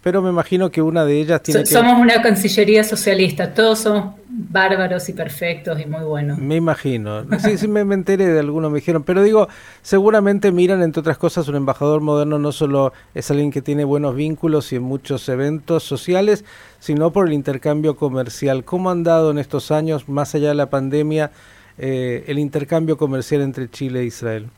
pero 0.03 0.21
me 0.21 0.29
imagino 0.29 0.69
que 0.69 0.81
una 0.81 1.05
de 1.05 1.17
ellas 1.17 1.41
tiene 1.41 1.65
Somos 1.65 1.97
una 1.97 2.21
cancillería 2.21 2.83
socialista, 2.83 3.53
todos 3.53 3.79
somos 3.79 4.15
bárbaros 4.27 5.07
y 5.07 5.13
perfectos 5.13 5.79
y 5.79 5.85
muy 5.85 6.03
buenos. 6.03 6.37
Me 6.37 6.57
imagino. 6.57 7.23
Sí, 7.39 7.57
sí, 7.57 7.69
me, 7.69 7.81
enteré 7.81 8.27
de 8.27 8.39
algunos, 8.39 8.69
me 8.69 8.79
dijeron. 8.79 9.03
Pero 9.03 9.23
digo, 9.23 9.47
seguramente 9.81 10.51
miran, 10.51 10.83
entre 10.83 10.99
otras 10.99 11.17
cosas, 11.17 11.47
un 11.47 11.55
embajador 11.55 12.01
moderno 12.01 12.37
no 12.37 12.51
solo 12.51 12.91
es 13.15 13.31
alguien 13.31 13.49
que 13.49 13.61
tiene 13.61 13.85
buenos 13.85 14.13
vínculos 14.13 14.73
y 14.73 14.75
en 14.75 14.83
muchos 14.83 15.29
eventos 15.29 15.83
sociales, 15.83 16.43
sino 16.79 17.13
por 17.13 17.27
el 17.27 17.33
intercambio 17.33 17.95
comercial. 17.95 18.65
¿Cómo 18.65 18.91
han 18.91 19.03
dado 19.03 19.31
en 19.31 19.37
estos 19.37 19.71
años, 19.71 20.09
más 20.09 20.35
allá 20.35 20.49
de 20.49 20.55
la 20.55 20.69
pandemia, 20.69 21.31
el 21.77 22.39
intercambio 22.39 22.97
comercial 22.97 23.41
entre 23.41 23.69
Chile 23.69 24.01
e 24.01 24.05
Israel? 24.05 24.49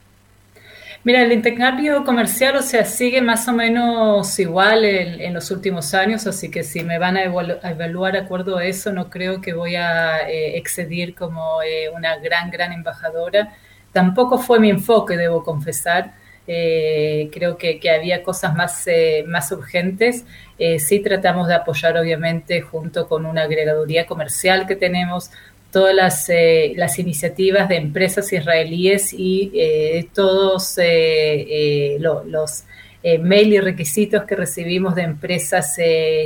Mira, 1.05 1.21
el 1.21 1.31
intercambio 1.31 2.03
comercial, 2.03 2.55
o 2.55 2.63
sea, 2.63 2.83
sigue 2.83 3.21
más 3.21 3.47
o 3.47 3.53
menos 3.53 4.39
igual 4.39 4.83
en, 4.85 5.35
los 5.35 5.51
últimos 5.51 5.93
años, 5.93 6.25
así 6.25 6.49
que 6.49 6.63
si 6.63 6.83
me 6.83 6.97
van 6.97 7.15
a, 7.15 7.25
evaluar 7.25 8.13
de 8.13 8.19
acuerdo 8.21 8.57
a 8.57 8.65
eso, 8.65 8.91
no 8.91 9.07
creo 9.11 9.39
que 9.39 9.53
voy 9.53 9.75
a 9.75 10.27
eh, 10.27 10.57
excedir 10.57 11.13
como 11.13 11.61
eh, 11.61 11.89
una 11.95 12.17
gran, 12.17 12.49
gran 12.49 12.71
embajadora. 12.73 13.53
Tampoco 13.91 14.39
fue 14.39 14.59
mi 14.59 14.71
enfoque, 14.71 15.15
debo 15.15 15.43
confesar. 15.43 16.13
Eh, 16.47 17.29
creo 17.31 17.55
que, 17.55 17.79
había 17.91 18.23
cosas 18.23 18.55
más, 18.55 18.87
más 19.27 19.51
urgentes. 19.51 20.25
sí 20.79 20.99
tratamos 21.01 21.47
de 21.47 21.53
apoyar, 21.53 21.97
obviamente, 21.99 22.61
junto 22.61 23.07
con 23.07 23.27
una 23.27 23.43
agregaduría 23.43 24.07
comercial 24.07 24.65
que 24.65 24.75
tenemos, 24.75 25.29
todas 25.75 25.93
las, 25.93 26.29
eh, 26.29 26.71
las 26.77 26.99
iniciativas 26.99 27.67
de 27.67 27.75
empresas 27.75 28.31
israelíes 28.31 29.11
y 29.11 29.51
eh, 29.53 30.07
todos 30.13 30.75
eh, 30.77 31.97
los 31.99 32.63
mail 33.19 33.53
y 33.53 33.59
requisitos 33.59 34.23
que 34.23 34.37
recibimos 34.37 34.95
de 34.95 35.01
empresas 35.01 35.75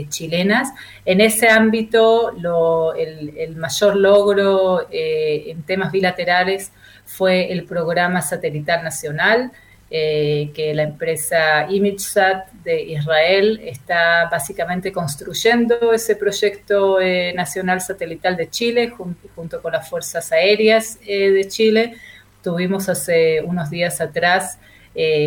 chilenas. 0.08 0.70
En 1.04 1.20
ese 1.20 1.50
ámbito, 1.50 2.32
el, 2.96 3.36
el, 3.38 3.56
mayor 3.56 3.96
logro 3.98 4.88
en 4.92 5.64
temas 5.64 5.92
bilaterales 5.92 6.72
fue 7.04 7.52
el 7.52 7.66
programa 7.66 8.22
satelital 8.22 8.84
nacional. 8.84 9.52
Eh, 9.92 10.52
que 10.54 10.72
la 10.76 10.84
empresa 10.84 11.66
ImageSat 11.68 12.52
de 12.64 12.80
Israel 12.80 13.60
está 13.64 14.30
básicamente 14.30 14.92
construyendo 14.92 15.94
ese 15.94 16.16
proyecto 16.16 17.02
eh, 17.02 17.34
nacional 17.34 17.82
satelital 17.82 18.38
de 18.38 18.52
Chile 18.52 18.90
junto, 18.92 19.64
con 19.64 19.72
las 19.72 19.90
Fuerzas 19.90 20.32
Aéreas 20.32 21.00
eh, 21.08 21.32
de 21.32 21.48
Chile. 21.48 21.96
Tuvimos 22.44 22.88
hace 22.88 23.42
unos 23.42 23.72
días 23.72 24.00
atrás 24.00 24.60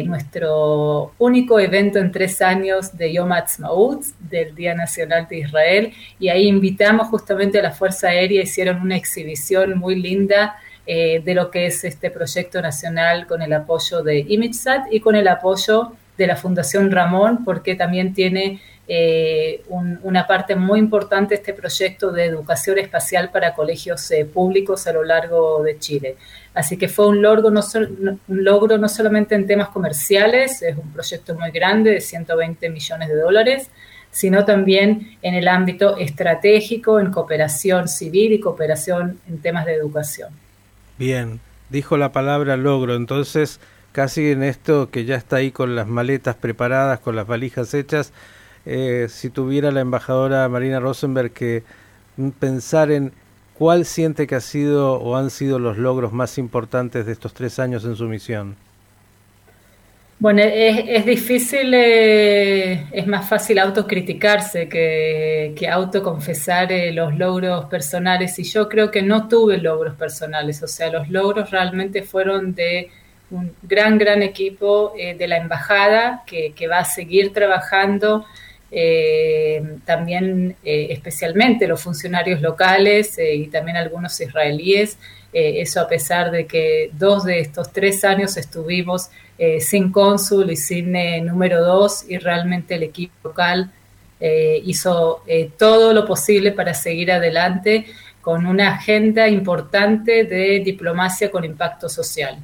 nuestro 0.05 1.15
único 1.19 1.59
evento 1.59 1.99
en 1.99 2.13
tres 2.13 2.43
años 2.43 2.95
de 2.95 3.11
Yom 3.11 3.33
Ha'atzmaut, 3.33 4.03
del 4.19 4.55
Día 4.55 4.75
Nacional 4.75 5.27
de 5.31 5.39
Israel, 5.39 5.95
y 6.19 6.29
ahí 6.29 6.47
invitamos 6.47 7.09
justamente 7.09 7.59
a 7.59 7.63
la 7.63 7.71
Fuerza 7.71 8.09
Aérea, 8.09 8.43
hicieron 8.43 8.83
una 8.83 8.97
exhibición 8.97 9.79
muy 9.79 9.95
linda 9.95 10.57
eh, 10.87 11.23
de 11.25 11.35
lo 11.35 11.51
que 11.51 11.67
es 11.67 11.85
este 11.85 12.11
proyecto 12.11 12.61
nacional 12.61 13.27
con 13.27 13.41
el 13.43 13.53
apoyo 13.53 14.03
de 14.03 14.19
ImageSat 14.19 14.93
y 14.93 15.01
con 15.01 15.15
el 15.15 15.29
apoyo 15.29 15.93
de 16.19 16.27
la 16.27 16.37
Fundación 16.37 16.91
Ramón, 16.91 17.45
porque 17.45 17.75
también 17.75 18.13
tiene 18.13 18.61
eh, 18.89 19.63
una 19.69 20.27
parte 20.27 20.57
muy 20.57 20.81
importante 20.81 21.37
este 21.37 21.55
proyecto 21.55 22.11
de 22.11 22.25
educación 22.25 22.79
espacial 22.79 23.31
para 23.31 23.55
colegios 23.55 24.11
eh, 24.11 24.25
públicos 24.25 24.87
a 24.87 24.93
lo 24.93 25.05
largo 25.05 25.63
de 25.63 25.79
Chile. 25.79 26.17
Así 26.53 26.77
que 26.77 26.89
fue 26.89 27.07
un 27.07 27.23
logro, 27.23 27.51
no 27.51 27.61
un 28.29 28.45
logro 28.45 28.77
no 28.77 28.89
solamente 28.89 29.35
en 29.37 29.47
temas 29.47 29.69
comerciales, 29.69 30.63
es 30.63 30.77
un 30.77 30.93
proyecto 30.93 31.35
muy 31.37 31.51
grande 31.53 31.93
de 31.93 32.01
120 32.01 32.69
millones 32.71 33.09
de 33.09 33.17
dólares, 33.17 33.71
sino 34.11 34.45
también 34.45 35.17
en 35.23 35.35
el 35.35 35.49
ámbito 35.49 35.97
estratégico, 35.97 37.01
en 37.01 37.11
cooperación 37.11 37.89
civil 37.89 38.33
y 38.33 38.41
cooperación 38.41 39.21
en 39.29 39.41
temas 39.41 39.65
de 39.65 39.75
educación. 39.75 40.42
Bien, 40.99 41.41
dijo 41.71 41.97
la 41.97 42.13
palabra 42.13 42.57
logro, 42.57 42.95
entonces 42.95 43.61
casi 43.93 44.31
en 44.31 44.43
esto 44.43 44.91
que 44.91 45.05
ya 45.05 45.17
está 45.17 45.37
ahí 45.37 45.51
con 45.51 45.75
las 45.75 45.87
maletas 45.87 46.37
preparadas, 46.37 47.01
con 47.01 47.17
las 47.17 47.27
valijas 47.27 47.75
hechas, 47.75 48.13
eh, 48.65 49.07
si 49.09 49.31
tuviera 49.31 49.71
la 49.71 49.81
embajadora 49.81 50.49
Marina 50.49 50.81
Rosenberg 50.81 51.33
que 51.33 51.65
pensar 52.39 52.91
en 52.91 53.13
cuál 53.55 53.85
siente 53.85 54.27
que 54.27 54.35
ha 54.35 54.41
sido 54.41 54.95
o 54.95 55.17
han 55.17 55.31
sido 55.31 55.59
los 55.59 55.79
logros 55.79 56.13
más 56.13 56.39
importantes 56.39 57.07
de 57.07 57.13
estos 57.13 57.35
tres 57.35 57.59
años 57.59 57.85
en 57.85 57.97
su 57.97 58.05
misión. 58.05 58.57
Bueno, 60.19 60.41
es, 60.45 61.05
difícil, 61.05 61.75
eh, 61.75 62.87
es 62.93 63.07
más 63.09 63.29
fácil 63.29 63.59
autocriticarse 63.59 64.69
que, 64.69 65.69
autoconfesar 65.69 66.71
eh, 66.71 66.93
los 66.93 67.19
logros 67.19 67.65
personales. 67.65 68.39
Y 68.39 68.45
yo 68.45 68.69
creo 68.69 68.91
que 68.91 69.03
no 69.03 69.27
tuve 69.27 69.59
logros 69.59 69.97
personales, 69.97 70.63
o 70.63 70.69
sea, 70.69 70.91
los 70.91 71.09
logros 71.11 71.51
realmente 71.51 72.03
fueron 72.03 72.55
de 72.55 72.89
un 73.33 73.53
gran, 73.63 73.99
gran 73.99 74.23
equipo 74.23 74.93
eh, 74.97 75.17
de 75.17 75.27
la 75.27 75.39
embajada 75.39 76.23
que, 76.25 76.55
va 76.69 76.79
a 76.79 76.85
seguir 76.85 77.33
trabajando, 77.33 78.25
también 79.85 80.57
especialmente 80.63 81.67
los 81.67 81.83
funcionarios 81.83 82.41
locales 82.41 83.19
y 83.19 83.49
también 83.49 83.77
algunos 83.77 84.19
israelíes, 84.19 84.99
eso 85.33 85.81
a 85.81 85.89
pesar 85.89 86.31
de 86.31 86.47
que 86.47 86.91
dos 86.93 87.25
de 87.25 87.41
estos 87.41 87.73
tres 87.73 88.05
años 88.05 88.37
estuvimos 88.37 89.09
eh, 89.39 89.61
sin 89.61 89.91
cónsul 89.91 90.51
y 90.51 90.57
sin 90.57 90.95
eh, 90.95 91.21
número 91.21 91.65
dos 91.65 92.05
y 92.09 92.19
realmente 92.19 92.75
el 92.75 92.83
equipo 92.83 93.15
local 93.25 93.73
eh, 94.21 94.61
hizo 94.65 95.25
todo 95.59 95.93
lo 95.93 96.07
posible 96.07 96.53
para 96.53 96.75
seguir 96.75 97.11
adelante 97.11 97.87
con 98.21 98.47
una 98.47 98.75
agenda 98.75 99.29
importante 99.29 100.25
de 100.25 100.61
diplomacia 100.61 101.31
con 101.31 101.45
impacto 101.45 101.89
social. 101.89 102.39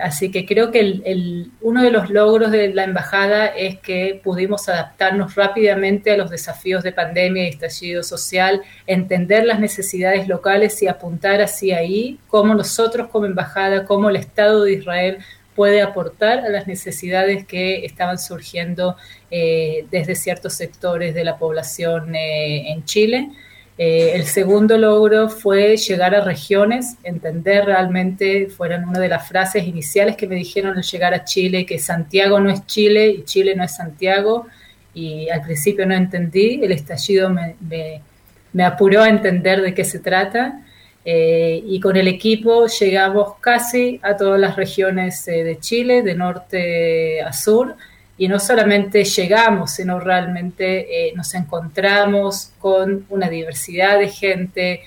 Así 0.00 0.30
que 0.30 0.46
creo 0.46 0.72
que 0.72 0.80
el, 0.80 1.52
uno 1.60 1.82
de 1.82 1.90
los 1.90 2.10
logros 2.10 2.50
de 2.50 2.74
la 2.74 2.84
embajada 2.84 3.46
es 3.46 3.78
que 3.78 4.20
pudimos 4.22 4.68
adaptarnos 4.68 5.36
rápidamente 5.36 6.10
a 6.10 6.16
los 6.16 6.30
desafíos 6.30 6.82
de 6.82 6.92
pandemia 6.92 7.44
y 7.44 7.48
estallido 7.48 8.02
social, 8.02 8.62
entender 8.86 9.44
las 9.44 9.60
necesidades 9.60 10.26
locales 10.26 10.82
y 10.82 10.88
apuntar 10.88 11.40
hacia 11.40 11.78
ahí 11.78 12.18
cómo 12.26 12.54
nosotros 12.54 13.08
como 13.08 13.26
embajada, 13.26 13.84
como 13.84 14.10
el 14.10 14.16
Estado 14.16 14.64
de 14.64 14.72
Israel 14.72 15.18
puede 15.54 15.82
aportar 15.82 16.40
a 16.40 16.48
las 16.48 16.66
necesidades 16.66 17.46
que 17.46 17.84
estaban 17.84 18.18
surgiendo 18.18 18.96
eh, 19.30 19.86
desde 19.90 20.14
ciertos 20.14 20.54
sectores 20.54 21.14
de 21.14 21.24
la 21.24 21.38
población 21.38 22.14
eh, 22.14 22.72
en 22.72 22.84
Chile. 22.84 23.30
Eh, 23.76 24.12
el 24.14 24.24
segundo 24.24 24.78
logro 24.78 25.28
fue 25.28 25.76
llegar 25.76 26.14
a 26.14 26.20
regiones, 26.20 26.96
entender 27.02 27.64
realmente, 27.64 28.46
fueron 28.48 28.88
una 28.88 29.00
de 29.00 29.08
las 29.08 29.26
frases 29.26 29.66
iniciales 29.66 30.16
que 30.16 30.28
me 30.28 30.36
dijeron 30.36 30.76
al 30.76 30.84
llegar 30.84 31.12
a 31.12 31.24
Chile, 31.24 31.66
que 31.66 31.78
Santiago 31.78 32.38
no 32.38 32.50
es 32.50 32.64
Chile 32.66 33.08
y 33.08 33.24
Chile 33.24 33.56
no 33.56 33.64
es 33.64 33.74
Santiago, 33.74 34.46
y 34.94 35.28
al 35.28 35.42
principio 35.42 35.86
no 35.86 35.94
entendí, 35.94 36.60
el 36.62 36.70
estallido 36.70 37.30
me, 37.30 38.64
apuró 38.64 39.02
a 39.02 39.08
entender 39.08 39.60
de 39.60 39.74
qué 39.74 39.84
se 39.84 39.98
trata. 39.98 40.60
Eh, 41.06 41.62
y 41.66 41.80
con 41.80 41.96
el 41.96 42.08
equipo 42.08 42.66
llegamos 42.66 43.34
casi 43.40 44.00
a 44.02 44.16
todas 44.16 44.40
las 44.40 44.56
regiones 44.56 45.28
eh, 45.28 45.44
de 45.44 45.58
Chile, 45.58 46.02
de 46.02 46.14
norte 46.14 47.20
a 47.20 47.30
sur, 47.32 47.76
y 48.16 48.28
no 48.28 48.38
solamente 48.38 49.04
llegamos, 49.04 49.72
sino 49.72 49.98
realmente 49.98 51.08
eh, 51.08 51.12
nos 51.14 51.34
encontramos 51.34 52.52
con 52.58 53.06
una 53.08 53.28
diversidad 53.28 53.98
de 53.98 54.08
gente, 54.08 54.82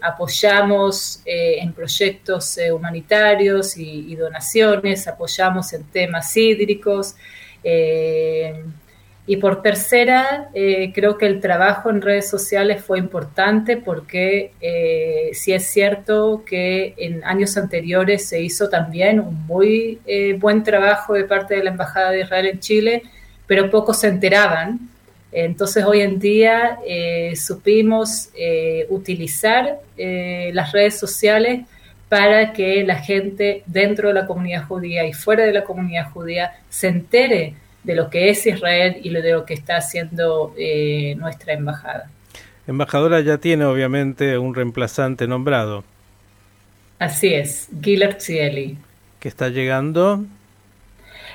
apoyamos 0.00 1.20
en 1.26 1.74
proyectos 1.74 2.58
humanitarios 2.72 3.76
y, 3.76 4.16
donaciones, 4.16 5.06
apoyamos 5.06 5.74
en 5.74 5.84
temas 5.84 6.34
hídricos. 6.34 7.14
Y 9.26 9.38
por 9.38 9.62
tercera, 9.62 10.50
eh, 10.52 10.92
creo 10.94 11.16
que 11.16 11.26
el 11.26 11.40
trabajo 11.40 11.88
en 11.88 12.02
redes 12.02 12.28
sociales 12.28 12.84
fue 12.84 12.98
importante 12.98 13.78
porque 13.78 14.52
eh, 14.60 15.30
sí 15.32 15.54
es 15.54 15.64
cierto 15.64 16.42
que 16.44 16.92
en 16.98 17.24
años 17.24 17.56
anteriores 17.56 18.28
se 18.28 18.42
hizo 18.42 18.68
también 18.68 19.20
un 19.20 19.46
muy 19.46 19.98
eh, 20.04 20.34
buen 20.34 20.62
trabajo 20.62 21.14
de 21.14 21.24
parte 21.24 21.56
de 21.56 21.64
la 21.64 21.70
Embajada 21.70 22.10
de 22.10 22.20
Israel 22.20 22.46
en 22.48 22.60
Chile, 22.60 23.02
pero 23.46 23.70
pocos 23.70 24.00
se 24.00 24.08
enteraban. 24.08 24.90
Entonces 25.32 25.84
hoy 25.84 26.02
en 26.02 26.20
día 26.20 26.78
supimos 27.34 28.30
utilizar 28.88 29.80
las 29.96 30.70
redes 30.70 30.96
sociales 30.96 31.62
para 32.08 32.52
que 32.52 32.84
la 32.84 32.94
gente 32.94 33.64
dentro 33.66 34.08
de 34.08 34.14
la 34.14 34.26
comunidad 34.26 34.68
judía 34.68 35.04
y 35.04 35.12
fuera 35.12 35.44
de 35.44 35.52
la 35.52 35.64
comunidad 35.64 36.12
judía 36.12 36.52
se 36.68 36.86
entere 36.86 37.54
de 37.84 37.94
lo 37.94 38.10
que 38.10 38.30
es 38.30 38.46
Israel 38.46 38.96
y 39.02 39.10
de 39.10 39.32
lo 39.32 39.44
que 39.44 39.54
está 39.54 39.76
haciendo 39.76 40.54
eh, 40.58 41.14
nuestra 41.16 41.52
embajada. 41.52 42.10
Embajadora 42.66 43.20
ya 43.20 43.38
tiene 43.38 43.66
obviamente 43.66 44.38
un 44.38 44.54
reemplazante 44.54 45.28
nombrado. 45.28 45.84
Así 46.98 47.34
es, 47.34 47.68
Gilbert 47.82 48.20
Cieli. 48.20 48.78
¿Que 49.20 49.28
está 49.28 49.50
llegando? 49.50 50.24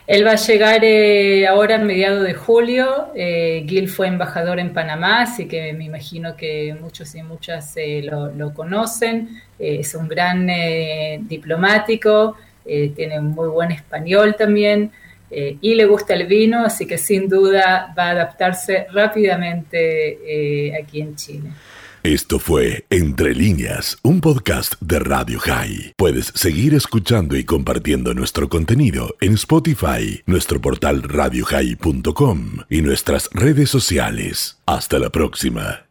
Él 0.07 0.25
va 0.25 0.31
a 0.31 0.35
llegar 0.37 0.83
eh, 0.83 1.45
ahora 1.45 1.75
en 1.75 1.85
mediados 1.85 2.23
de 2.23 2.33
julio. 2.33 3.09
Eh, 3.13 3.63
Gil 3.67 3.87
fue 3.87 4.07
embajador 4.07 4.59
en 4.59 4.73
Panamá, 4.73 5.21
así 5.21 5.47
que 5.47 5.71
me 5.73 5.85
imagino 5.85 6.35
que 6.35 6.75
muchos 6.81 7.13
y 7.13 7.21
muchas 7.21 7.75
lo, 8.03 8.31
lo, 8.31 8.55
conocen. 8.55 9.29
es 9.59 9.93
un 9.93 10.07
gran 10.07 10.47
diplomático, 11.27 12.37
tiene 12.65 13.21
muy 13.21 13.49
buen 13.49 13.71
español 13.71 14.35
también. 14.35 14.91
Eh, 15.31 15.57
y 15.61 15.75
le 15.75 15.85
gusta 15.85 16.13
el 16.13 16.27
vino, 16.27 16.63
así 16.63 16.85
que 16.85 16.97
sin 16.97 17.27
duda 17.27 17.93
va 17.97 18.07
a 18.07 18.11
adaptarse 18.11 18.87
rápidamente 18.91 20.19
eh, 20.25 20.73
aquí 20.81 21.01
en 21.01 21.15
Chile. 21.15 21.49
Esto 22.03 22.39
fue 22.39 22.85
Entre 22.89 23.35
líneas, 23.35 23.97
un 24.03 24.21
podcast 24.21 24.75
de 24.79 24.99
Radio 24.99 25.37
High. 25.39 25.93
Puedes 25.97 26.27
seguir 26.27 26.73
escuchando 26.73 27.35
y 27.35 27.43
compartiendo 27.43 28.13
nuestro 28.13 28.47
contenido 28.47 29.17
en 29.19 29.33
Spotify, 29.33 30.21
nuestro 30.25 30.61
portal 30.61 31.03
radiohigh.com 31.03 32.59
y 32.69 32.81
nuestras 32.81 33.29
redes 33.33 33.69
sociales. 33.69 34.59
Hasta 34.65 34.97
la 34.97 35.09
próxima. 35.09 35.87